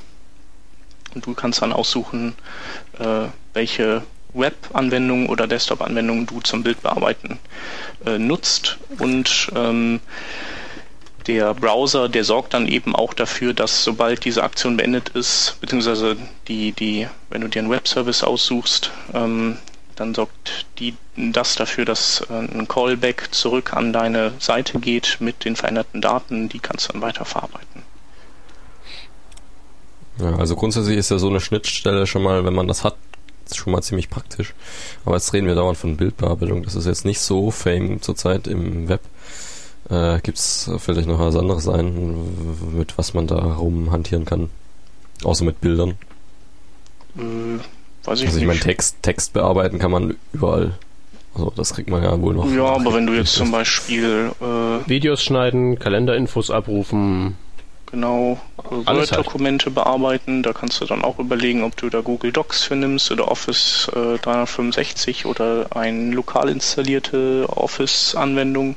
[1.14, 2.34] Und du kannst dann aussuchen,
[2.98, 4.02] äh, welche
[4.34, 7.38] Web-Anwendungen oder Desktop-Anwendungen du zum Bildbearbeiten
[8.04, 8.78] äh, nutzt.
[8.98, 10.00] Und ähm,
[11.26, 16.16] der Browser, der sorgt dann eben auch dafür, dass sobald diese Aktion beendet ist, beziehungsweise
[16.48, 19.56] die, die, wenn du dir einen Web-Service aussuchst, ähm,
[19.96, 25.44] dann sorgt die, das dafür, dass äh, ein Callback zurück an deine Seite geht mit
[25.44, 27.82] den veränderten Daten, die kannst du dann weiter verarbeiten.
[30.18, 32.96] Ja, also grundsätzlich ist ja so eine Schnittstelle schon mal, wenn man das hat,
[33.52, 34.54] schon mal ziemlich praktisch.
[35.04, 36.62] Aber jetzt reden wir dauernd von Bildbearbeitung.
[36.62, 39.00] Das ist jetzt nicht so fame zurzeit im Web.
[39.90, 44.50] Äh, Gibt es vielleicht noch was anderes ein, mit was man da rumhantieren kann?
[45.22, 45.96] Außer mit Bildern.
[47.16, 47.58] Äh,
[48.04, 50.74] Weiß ich also ich meine, Text, Text bearbeiten kann man überall.
[51.34, 52.50] Also das kriegt man ja wohl noch.
[52.50, 57.36] Ja, aber wenn du jetzt zum Beispiel äh, Videos schneiden, Kalenderinfos abrufen.
[57.94, 58.86] Genau, halt.
[58.88, 59.76] Word-Dokumente halt.
[59.76, 63.30] bearbeiten, da kannst du dann auch überlegen, ob du da Google Docs für nimmst oder
[63.30, 68.74] Office äh, 365 oder eine lokal installierte Office-Anwendung.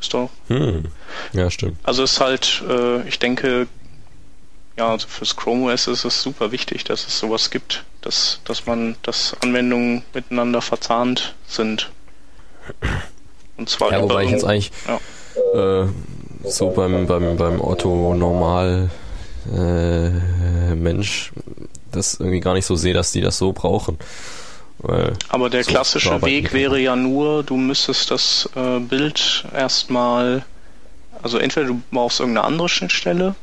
[0.00, 0.30] Ist doch.
[0.46, 0.86] Hm.
[1.34, 1.76] Ja, stimmt.
[1.82, 3.66] Also ist halt, äh, ich denke,
[4.78, 8.64] ja, also fürs Chrome OS ist es super wichtig, dass es sowas gibt, dass, dass
[8.64, 11.90] man, dass Anwendungen miteinander verzahnt sind.
[13.58, 15.82] Und zwar ja, wobei ich jetzt eigentlich ja.
[15.82, 15.88] äh,
[16.44, 18.90] so beim, beim, beim Otto Normal
[19.54, 21.32] äh, Mensch
[21.92, 23.98] das irgendwie gar nicht so sehe, dass die das so brauchen.
[24.78, 30.44] Weil Aber der so klassische Weg wäre ja nur, du müsstest das äh, Bild erstmal,
[31.22, 33.34] also entweder du brauchst irgendeine andere Schnittstelle,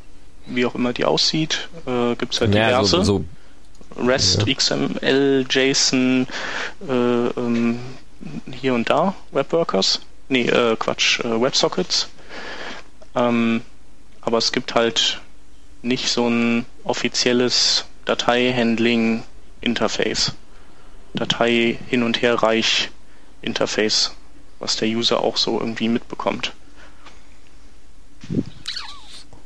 [0.46, 2.98] wie auch immer die aussieht, äh, gibt es halt ja diverse.
[2.98, 3.26] So, so,
[3.98, 4.54] REST, ja.
[4.54, 6.28] XML, JSON,
[6.88, 7.80] äh, ähm,
[8.52, 10.02] hier und da, Webworkers.
[10.28, 12.10] Nee, äh, Quatsch, äh, WebSockets.
[13.16, 13.62] Ähm,
[14.22, 15.22] aber es gibt halt
[15.82, 20.34] nicht so ein offizielles Dateihandling-Interface.
[21.14, 22.92] Datei hin und her reich
[23.42, 24.12] Interface,
[24.60, 26.54] was der User auch so irgendwie mitbekommt.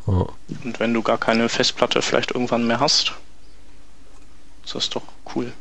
[0.06, 3.12] Und wenn du gar keine Festplatte vielleicht irgendwann mehr hast,
[4.66, 5.04] ist das doch
[5.36, 5.54] cool.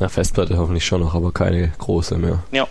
[0.00, 2.42] Na, Festplatte hoffentlich schon noch, aber keine große mehr.
[2.50, 2.66] Ja.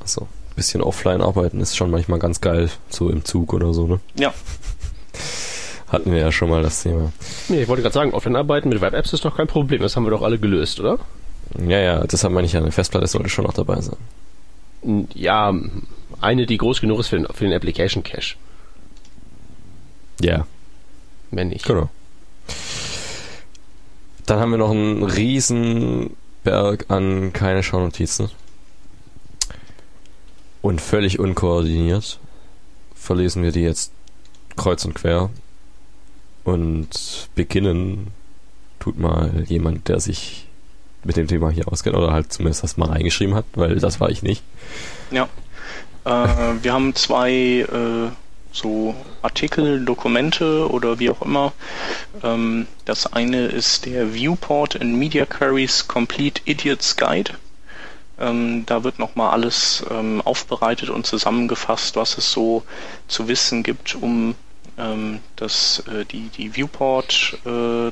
[0.00, 0.26] Ein
[0.60, 3.98] bisschen offline arbeiten ist schon manchmal ganz geil, so im Zug oder so, ne?
[4.14, 4.34] Ja.
[5.88, 7.12] Hatten wir ja schon mal das Thema.
[7.48, 10.04] Nee, ich wollte gerade sagen, offline arbeiten mit Web-Apps ist doch kein Problem, das haben
[10.04, 10.98] wir doch alle gelöst, oder?
[11.58, 12.54] Ja, ja, das haben wir nicht.
[12.54, 13.96] Eine Festplatte sollte schon noch dabei sein.
[15.14, 15.54] Ja,
[16.20, 18.36] eine, die groß genug ist für den, für den Application Cache.
[20.20, 20.46] Ja.
[21.30, 21.64] Wenn nicht.
[21.64, 21.88] Genau.
[24.26, 28.30] Dann haben wir noch einen riesen Berg an keine Schaunotizen.
[30.62, 32.18] Und völlig unkoordiniert
[32.94, 33.92] verlesen wir die jetzt
[34.56, 35.30] kreuz und quer
[36.44, 38.08] und beginnen
[38.78, 40.46] tut mal jemand, der sich
[41.04, 44.10] mit dem Thema hier auskennt oder halt zumindest das mal reingeschrieben hat, weil das war
[44.10, 44.42] ich nicht.
[45.10, 45.28] Ja.
[46.04, 48.10] Äh, wir haben zwei äh,
[48.52, 51.52] so Artikel, Dokumente oder wie auch immer.
[52.22, 57.32] Ähm, das eine ist der Viewport and Media Queries Complete Idiot's Guide.
[58.20, 62.64] Ähm, da wird nochmal alles ähm, aufbereitet und zusammengefasst, was es so
[63.08, 64.34] zu wissen gibt, um
[64.76, 67.90] ähm, das, äh, die, die Viewport äh,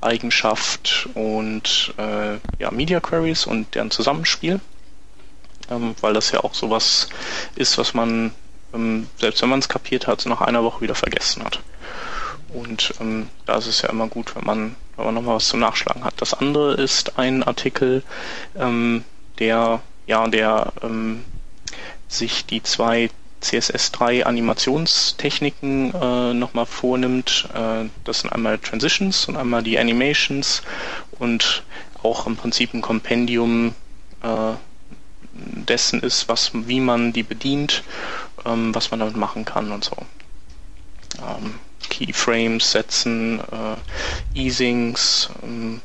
[0.00, 4.60] Eigenschaft und äh, ja, Media Queries und deren Zusammenspiel.
[5.70, 7.08] Ähm, weil das ja auch sowas
[7.54, 8.32] ist, was man,
[8.74, 11.60] ähm, selbst wenn man es kapiert hat, nach einer Woche wieder vergessen hat.
[12.52, 15.60] Und ähm, da ist es ja immer gut, wenn man, wenn man nochmal was zum
[15.60, 16.14] Nachschlagen hat.
[16.16, 18.02] Das andere ist ein Artikel,
[18.56, 19.04] ähm,
[19.40, 21.24] der, ja, der ähm,
[22.08, 23.10] sich die zwei
[23.42, 27.48] CSS3 Animationstechniken äh, nochmal vornimmt.
[27.54, 30.62] Äh, das sind einmal Transitions und einmal die Animations
[31.18, 31.62] und
[32.02, 33.74] auch im Prinzip ein Kompendium
[34.22, 34.52] äh,
[35.32, 37.82] dessen ist, was, wie man die bedient,
[38.44, 39.96] ähm, was man damit machen kann und so.
[41.18, 41.54] Ähm,
[41.88, 45.80] Keyframes setzen, äh, Easings, ähm,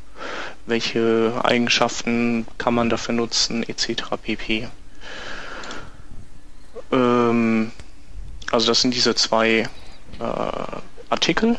[0.66, 4.04] welche Eigenschaften kann man dafür nutzen, etc.
[4.22, 4.68] pp.
[6.92, 7.72] Ähm,
[8.52, 9.68] also das sind diese zwei
[10.20, 10.64] äh,
[11.10, 11.58] Artikel.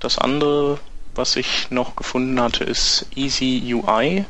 [0.00, 0.78] Das andere,
[1.14, 4.24] was ich noch gefunden hatte, ist Easy UI.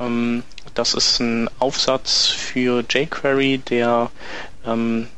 [0.00, 0.42] Ähm,
[0.74, 4.10] das ist ein Aufsatz für jQuery, der
[4.64, 5.08] ähm,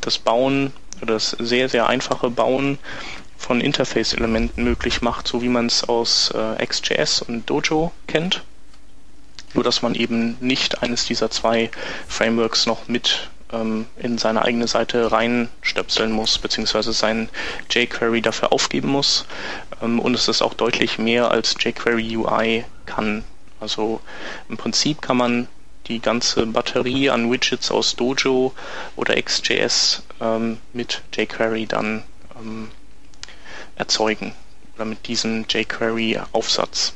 [0.00, 2.78] das Bauen oder das sehr, sehr einfache Bauen
[3.38, 8.42] von Interface-Elementen möglich macht, so wie man es aus äh, XJS und Dojo kennt.
[9.54, 11.70] Nur dass man eben nicht eines dieser zwei
[12.06, 17.30] Frameworks noch mit ähm, in seine eigene Seite reinstöpseln muss, beziehungsweise sein
[17.70, 19.24] jQuery dafür aufgeben muss.
[19.82, 23.24] Ähm, und es ist auch deutlich mehr als jQuery UI kann.
[23.60, 24.00] Also
[24.48, 25.48] im Prinzip kann man
[25.86, 28.52] die ganze Batterie an Widgets aus Dojo
[28.96, 32.02] oder XJS ähm, mit jQuery dann
[32.38, 32.68] ähm,
[33.78, 34.34] erzeugen
[34.74, 36.92] oder mit diesem jQuery-Aufsatz.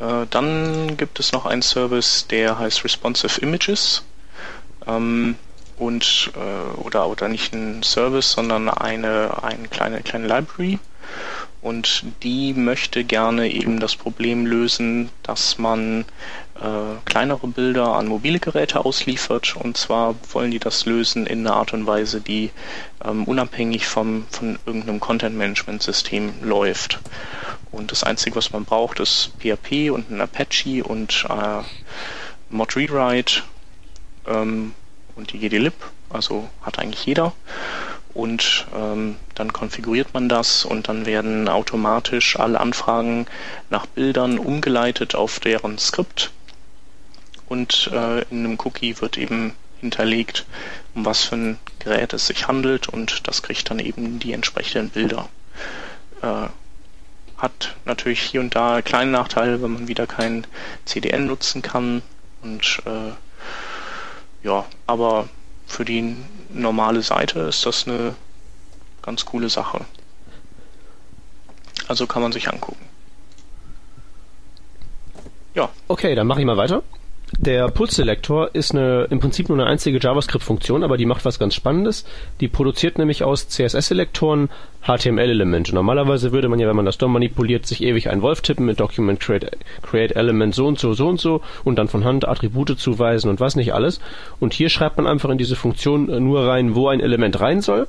[0.00, 4.02] Äh, dann gibt es noch einen Service, der heißt Responsive Images.
[4.86, 5.36] Ähm,
[5.76, 10.78] und äh, oder oder nicht ein Service, sondern eine, eine kleine kleine Library.
[11.60, 16.04] Und die möchte gerne eben das Problem lösen, dass man
[16.60, 19.56] äh, kleinere Bilder an mobile Geräte ausliefert.
[19.56, 22.50] Und zwar wollen die das lösen in einer Art und Weise, die
[23.04, 27.00] ähm, unabhängig vom, von irgendeinem Content-Management-System läuft.
[27.70, 31.62] Und das Einzige, was man braucht, ist PHP und ein Apache und äh,
[32.50, 33.42] Mod Rewrite
[34.26, 34.74] ähm,
[35.16, 35.74] und die GDLib.
[36.10, 37.34] Also hat eigentlich jeder.
[38.14, 43.26] Und ähm, dann konfiguriert man das und dann werden automatisch alle Anfragen
[43.70, 46.32] nach Bildern umgeleitet auf deren Skript
[47.48, 50.44] und äh, in einem Cookie wird eben hinterlegt,
[50.94, 54.90] um was für ein Gerät es sich handelt und das kriegt dann eben die entsprechenden
[54.90, 55.28] Bilder.
[56.22, 56.48] Äh,
[57.36, 60.46] hat natürlich hier und da kleine Nachteile, wenn man wieder kein
[60.84, 62.02] CDN nutzen kann
[62.42, 63.12] und äh,
[64.42, 65.28] ja, aber
[65.66, 66.16] für die
[66.50, 68.14] normale Seite ist das eine
[69.02, 69.84] ganz coole Sache.
[71.86, 72.84] Also kann man sich angucken.
[75.54, 75.68] Ja.
[75.88, 76.82] Okay, dann mache ich mal weiter.
[77.40, 81.54] Der Pulse-Selektor ist eine, im Prinzip nur eine einzige JavaScript-Funktion, aber die macht was ganz
[81.54, 82.04] Spannendes.
[82.40, 84.48] Die produziert nämlich aus CSS-Selektoren
[84.82, 85.72] HTML-Elemente.
[85.72, 88.80] Normalerweise würde man ja, wenn man das DOM manipuliert, sich ewig einen Wolf tippen mit
[88.80, 92.76] Document Create, create Element so und so, so und so und dann von Hand Attribute
[92.76, 94.00] zuweisen und was nicht alles.
[94.40, 97.86] Und hier schreibt man einfach in diese Funktion nur rein, wo ein Element rein soll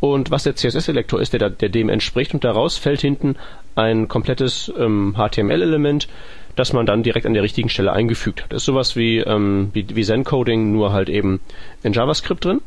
[0.00, 3.36] und was der CSS-Selektor ist, der, der dem entspricht und daraus fällt hinten
[3.74, 6.08] ein komplettes ähm, HTML-Element,
[6.56, 8.52] das man dann direkt an der richtigen Stelle eingefügt hat.
[8.52, 11.40] Ist sowas wie, ähm, wie, wie Zen-Coding, nur halt eben
[11.82, 12.60] in JavaScript drin.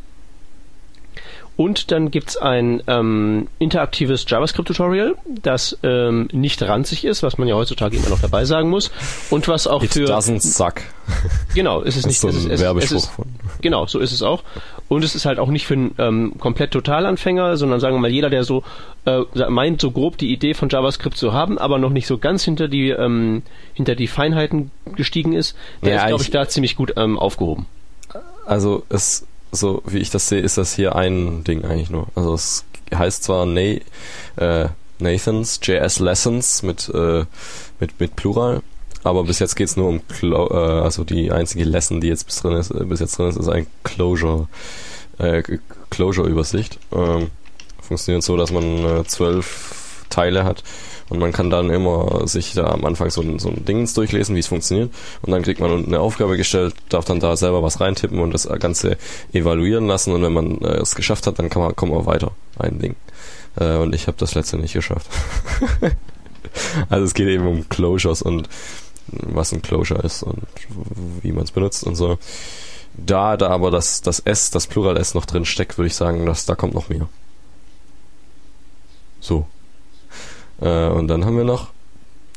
[1.59, 7.55] Und dann gibt's ein ähm, interaktives JavaScript-Tutorial, das ähm, nicht ranzig ist, was man ja
[7.55, 8.91] heutzutage immer noch dabei sagen muss.
[9.29, 10.05] Und was auch It für.
[10.05, 10.75] doesn't suck.
[11.53, 12.23] Genau, ist es nicht.
[12.23, 13.25] Das ist so ein es, Werbespruch es ist, von.
[13.59, 14.43] Genau, so ist es auch.
[14.87, 18.09] Und es ist halt auch nicht für einen ähm, komplett Totalanfänger, sondern sagen wir mal,
[18.09, 18.63] jeder, der so
[19.05, 22.41] äh, meint, so grob die Idee von JavaScript zu haben, aber noch nicht so ganz
[22.45, 23.41] hinter die ähm,
[23.73, 27.19] hinter die Feinheiten gestiegen ist, der Ja, ist, glaube ich- ich, da ziemlich gut ähm,
[27.19, 27.65] aufgehoben.
[28.45, 32.07] Also es, so wie ich das sehe, ist das hier ein Ding eigentlich nur.
[32.15, 34.69] Also es heißt zwar Na äh,
[34.99, 37.25] Nathans JS Lessons mit äh,
[37.79, 38.61] mit mit Plural,
[39.03, 42.41] aber bis jetzt geht's nur um Clo äh, also die einzige Lesson, die jetzt bis
[42.41, 44.47] drin ist, äh, bis jetzt drin ist, ist ein Closure
[45.17, 45.41] äh,
[45.89, 46.79] Closure Übersicht.
[46.91, 47.31] Ähm,
[47.81, 50.63] Funktioniert so, dass man äh, zwölf Teile hat
[51.09, 54.35] und man kann dann immer sich da am Anfang so ein, so ein Dings durchlesen,
[54.35, 54.91] wie es funktioniert
[55.21, 58.47] und dann kriegt man eine Aufgabe gestellt, darf dann da selber was reintippen und das
[58.59, 58.97] Ganze
[59.33, 62.31] evaluieren lassen und wenn man äh, es geschafft hat, dann kann man kommen wir weiter.
[62.57, 62.95] Ein Ding.
[63.59, 65.09] Äh, und ich habe das letzte nicht geschafft.
[66.89, 68.49] also es geht eben um Closures und
[69.11, 70.43] was ein Closure ist und
[71.21, 72.17] wie man es benutzt und so.
[72.95, 76.25] Da, da aber das, das S, das Plural S noch drin steckt, würde ich sagen,
[76.25, 77.07] dass da kommt noch mehr.
[79.19, 79.47] So.
[80.61, 81.67] Äh, und dann haben wir noch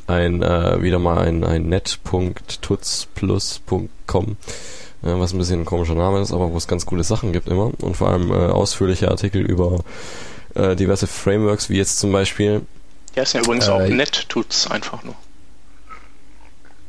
[0.06, 4.34] ein, äh, wieder mal ein, ein net.tutzplus.com, äh,
[5.02, 7.70] was ein bisschen ein komischer Name ist, aber wo es ganz coole Sachen gibt immer
[7.80, 9.80] und vor allem äh, ausführliche Artikel über
[10.54, 12.62] äh, diverse Frameworks, wie jetzt zum Beispiel.
[13.14, 15.14] Ja, ist ja übrigens auch net.tutz einfach nur.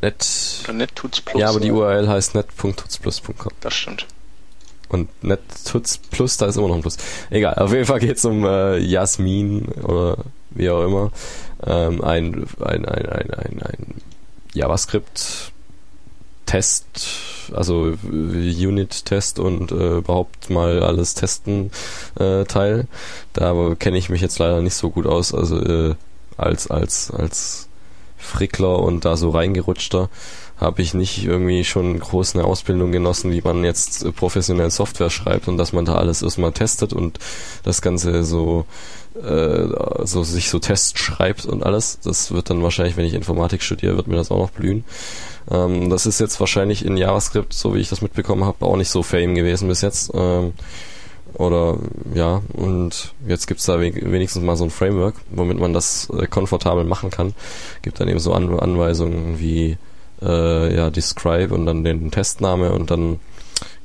[0.01, 0.25] Net.
[0.65, 1.39] Oder net.tutz plus.
[1.39, 3.51] Ja, aber die URL heißt net.tutzplus.com.
[3.61, 4.05] Das stimmt.
[4.93, 6.97] Und NetTutz Plus, da ist immer noch ein Plus.
[7.31, 10.19] Egal, auf jeden Fall geht es um äh, Jasmin oder
[10.55, 11.11] wie auch immer.
[11.65, 14.01] Ähm, ein, ein, ein, ein, ein, ein
[14.53, 15.51] JavaScript
[16.45, 16.85] Test,
[17.53, 21.71] also Unit-Test und äh, überhaupt mal alles testen
[22.19, 22.87] äh, Teil.
[23.33, 25.95] Da kenne ich mich jetzt leider nicht so gut aus, also äh,
[26.37, 27.69] als als als
[28.17, 30.09] Frickler und da so reingerutschter
[30.57, 35.47] habe ich nicht irgendwie schon groß eine Ausbildung genossen, wie man jetzt professionell Software schreibt
[35.47, 37.19] und dass man da alles erstmal testet und
[37.63, 38.65] das Ganze so
[39.21, 39.67] äh,
[40.05, 41.99] so sich so Tests schreibt und alles.
[42.03, 44.83] Das wird dann wahrscheinlich, wenn ich Informatik studiere, wird mir das auch noch blühen.
[45.51, 48.89] Ähm, das ist jetzt wahrscheinlich in JavaScript, so wie ich das mitbekommen habe, auch nicht
[48.89, 50.11] so fame gewesen bis jetzt.
[50.13, 50.53] Ähm,
[51.35, 51.77] oder
[52.13, 56.83] ja, und jetzt gibt's da wenigstens mal so ein Framework, womit man das äh, komfortabel
[56.83, 57.33] machen kann.
[57.81, 59.77] Gibt dann eben so An Anweisungen wie
[60.21, 63.19] äh, ja, Describe und dann den Testname und dann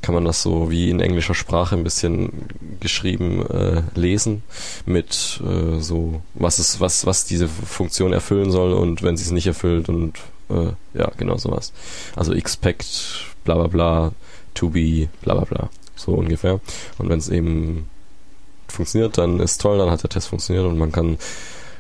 [0.09, 2.33] kann man das so wie in englischer Sprache ein bisschen
[2.81, 4.43] geschrieben äh, lesen
[4.87, 9.33] mit äh, so was es was was diese Funktion erfüllen soll und wenn sie es
[9.33, 10.17] nicht erfüllt und
[10.49, 11.75] äh, ja genau sowas.
[12.17, 14.13] Also expect bla bla bla
[14.55, 15.69] to be bla bla bla.
[15.95, 16.59] So ungefähr.
[16.97, 17.91] Und wenn es eben
[18.67, 21.19] funktioniert dann ist toll dann hat der Test funktioniert und man kann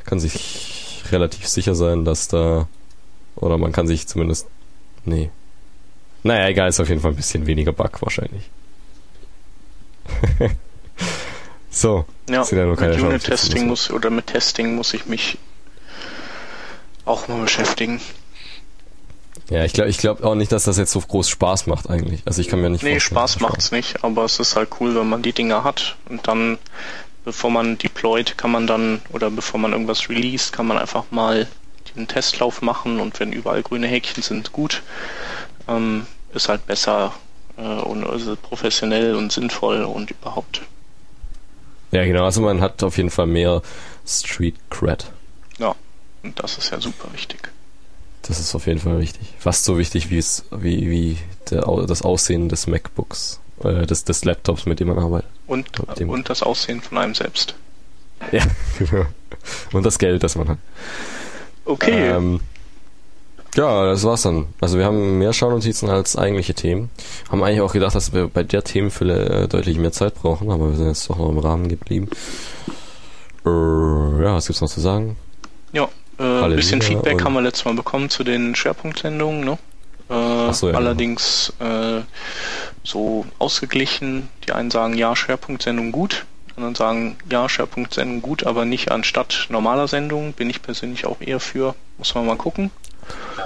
[0.04, 2.68] kann sich relativ sicher sein dass da
[3.36, 4.48] oder man kann sich zumindest
[5.06, 5.30] nee
[6.22, 8.50] naja, egal, ist auf jeden Fall ein bisschen weniger Bug wahrscheinlich.
[11.70, 12.04] so.
[12.28, 15.38] Ja, ja mit Unit-Testing muss, oder mit Testing muss ich mich
[17.04, 18.00] auch mal beschäftigen.
[19.50, 22.20] Ja, ich glaube ich glaub auch nicht, dass das jetzt so groß Spaß macht eigentlich.
[22.26, 25.08] Also ich kann mir nicht Nee, Spaß macht's nicht, aber es ist halt cool, wenn
[25.08, 26.58] man die Dinger hat und dann,
[27.24, 31.46] bevor man deployt, kann man dann, oder bevor man irgendwas released, kann man einfach mal
[31.96, 34.82] den Testlauf machen und wenn überall grüne Häkchen sind, gut
[35.68, 37.12] ähm, ist halt besser
[37.56, 40.62] äh, und also professionell und sinnvoll und überhaupt.
[41.90, 42.24] Ja, genau.
[42.24, 43.62] Also man hat auf jeden Fall mehr
[44.06, 45.10] Street Cred.
[45.58, 45.74] Ja,
[46.22, 47.50] und das ist ja super wichtig.
[48.22, 49.34] Das ist auf jeden Fall wichtig.
[49.38, 51.18] Fast so wichtig wie es, wie, wie
[51.50, 55.30] der, das Aussehen des MacBooks, äh, des, des Laptops, mit dem man arbeitet.
[55.46, 57.54] Und, und das Aussehen von einem selbst.
[58.32, 58.44] Ja,
[58.78, 59.06] genau.
[59.72, 60.58] Und das Geld, das man hat.
[61.64, 62.10] Okay.
[62.10, 62.40] Ähm,
[63.58, 64.46] ja, das war's dann.
[64.60, 66.90] Also wir haben mehr Schaunotizen als eigentliche Themen.
[67.28, 70.70] Haben eigentlich auch gedacht, dass wir bei der Themenfülle äh, deutlich mehr Zeit brauchen, aber
[70.70, 72.08] wir sind jetzt doch noch im Rahmen geblieben.
[73.44, 75.16] Äh, ja, was gibt's noch zu sagen?
[75.72, 75.88] Ja,
[76.18, 79.58] äh, ein bisschen Feedback haben wir letztes Mal bekommen zu den Schwerpunktsendungen, ne?
[80.08, 82.02] Äh, so, ja, allerdings äh,
[82.84, 84.28] so ausgeglichen.
[84.46, 86.26] Die einen sagen, ja, Schwerpunktsendung gut.
[86.56, 90.32] Anderen sagen, ja, Schwerpunktsendung gut, aber nicht anstatt normaler Sendung.
[90.32, 91.74] Bin ich persönlich auch eher für.
[91.98, 92.70] Muss man mal gucken.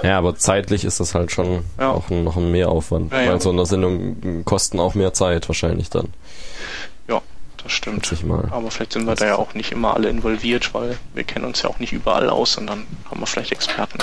[0.03, 1.91] Ja, aber zeitlich ist das halt schon ja.
[1.91, 3.11] auch ein, noch ein Mehraufwand.
[3.11, 3.31] Ja, ja.
[3.31, 6.09] Weil so eine Sendung kosten auch mehr Zeit wahrscheinlich dann.
[7.07, 7.21] Ja,
[7.61, 8.13] das stimmt.
[8.51, 11.61] Aber vielleicht sind wir da ja auch nicht immer alle involviert, weil wir kennen uns
[11.61, 13.99] ja auch nicht überall aus und dann haben wir vielleicht Experten.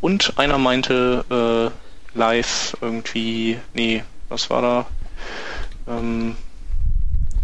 [0.00, 1.72] Und einer meinte
[2.14, 4.86] äh, live irgendwie, nee, was war da?
[5.88, 6.36] Ähm,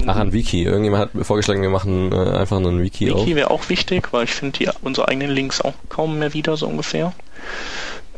[0.07, 0.63] Ach, ein Wiki.
[0.63, 4.33] Irgendjemand hat vorgeschlagen, wir machen äh, einfach einen Wiki, Wiki wäre auch wichtig, weil ich
[4.33, 7.13] finde unsere eigenen Links auch kaum mehr wieder, so ungefähr.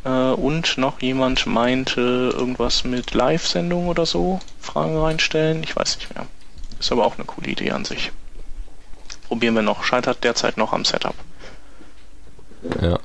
[0.05, 5.63] Äh, und noch jemand meinte irgendwas mit Live-Sendung oder so, Fragen reinstellen.
[5.63, 6.27] Ich weiß nicht mehr.
[6.79, 8.13] Ist aber auch eine coole Idee an sich.
[9.29, 9.85] Probieren wir noch.
[9.85, 11.15] Scheitert derzeit noch am Setup.
[12.81, 12.99] Ja.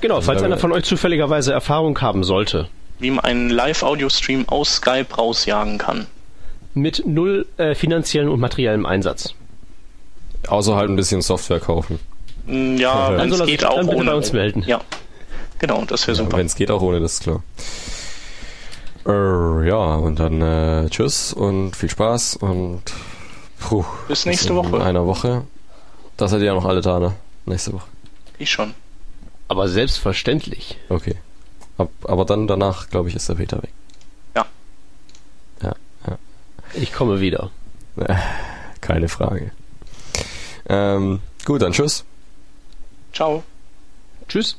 [0.00, 2.68] Genau, falls einer von euch zufälligerweise Erfahrung haben sollte.
[3.00, 6.06] Wie man einen Live-Audio-Stream aus Skype rausjagen kann
[6.80, 9.34] mit null äh, finanziellen und materiellem Einsatz.
[10.46, 11.98] Außer halt ein bisschen Software kaufen.
[12.46, 14.10] Mm, ja, also ja wenn es geht, auch dann ohne.
[14.10, 14.62] Bei uns melden.
[14.66, 14.80] Ja,
[15.58, 16.38] genau, das wäre ja, super.
[16.38, 17.42] Wenn es geht, auch ohne, das ist klar.
[19.06, 22.82] Äh, ja, und dann äh, tschüss und viel Spaß und
[23.60, 24.84] puh, bis nächste bis in Woche.
[24.84, 25.44] einer Woche.
[26.16, 27.14] Das seid ihr ja noch alle da, ne?
[27.46, 27.86] Nächste Woche.
[28.38, 28.74] Ich schon.
[29.48, 30.76] Aber selbstverständlich.
[30.88, 31.14] Okay.
[31.78, 33.70] Ab, aber dann danach, glaube ich, ist der Peter weg.
[36.74, 37.50] Ich komme wieder.
[38.80, 39.50] Keine Frage.
[40.68, 42.04] Ähm, gut, dann tschüss.
[43.12, 43.42] Ciao.
[44.28, 44.56] Tschüss.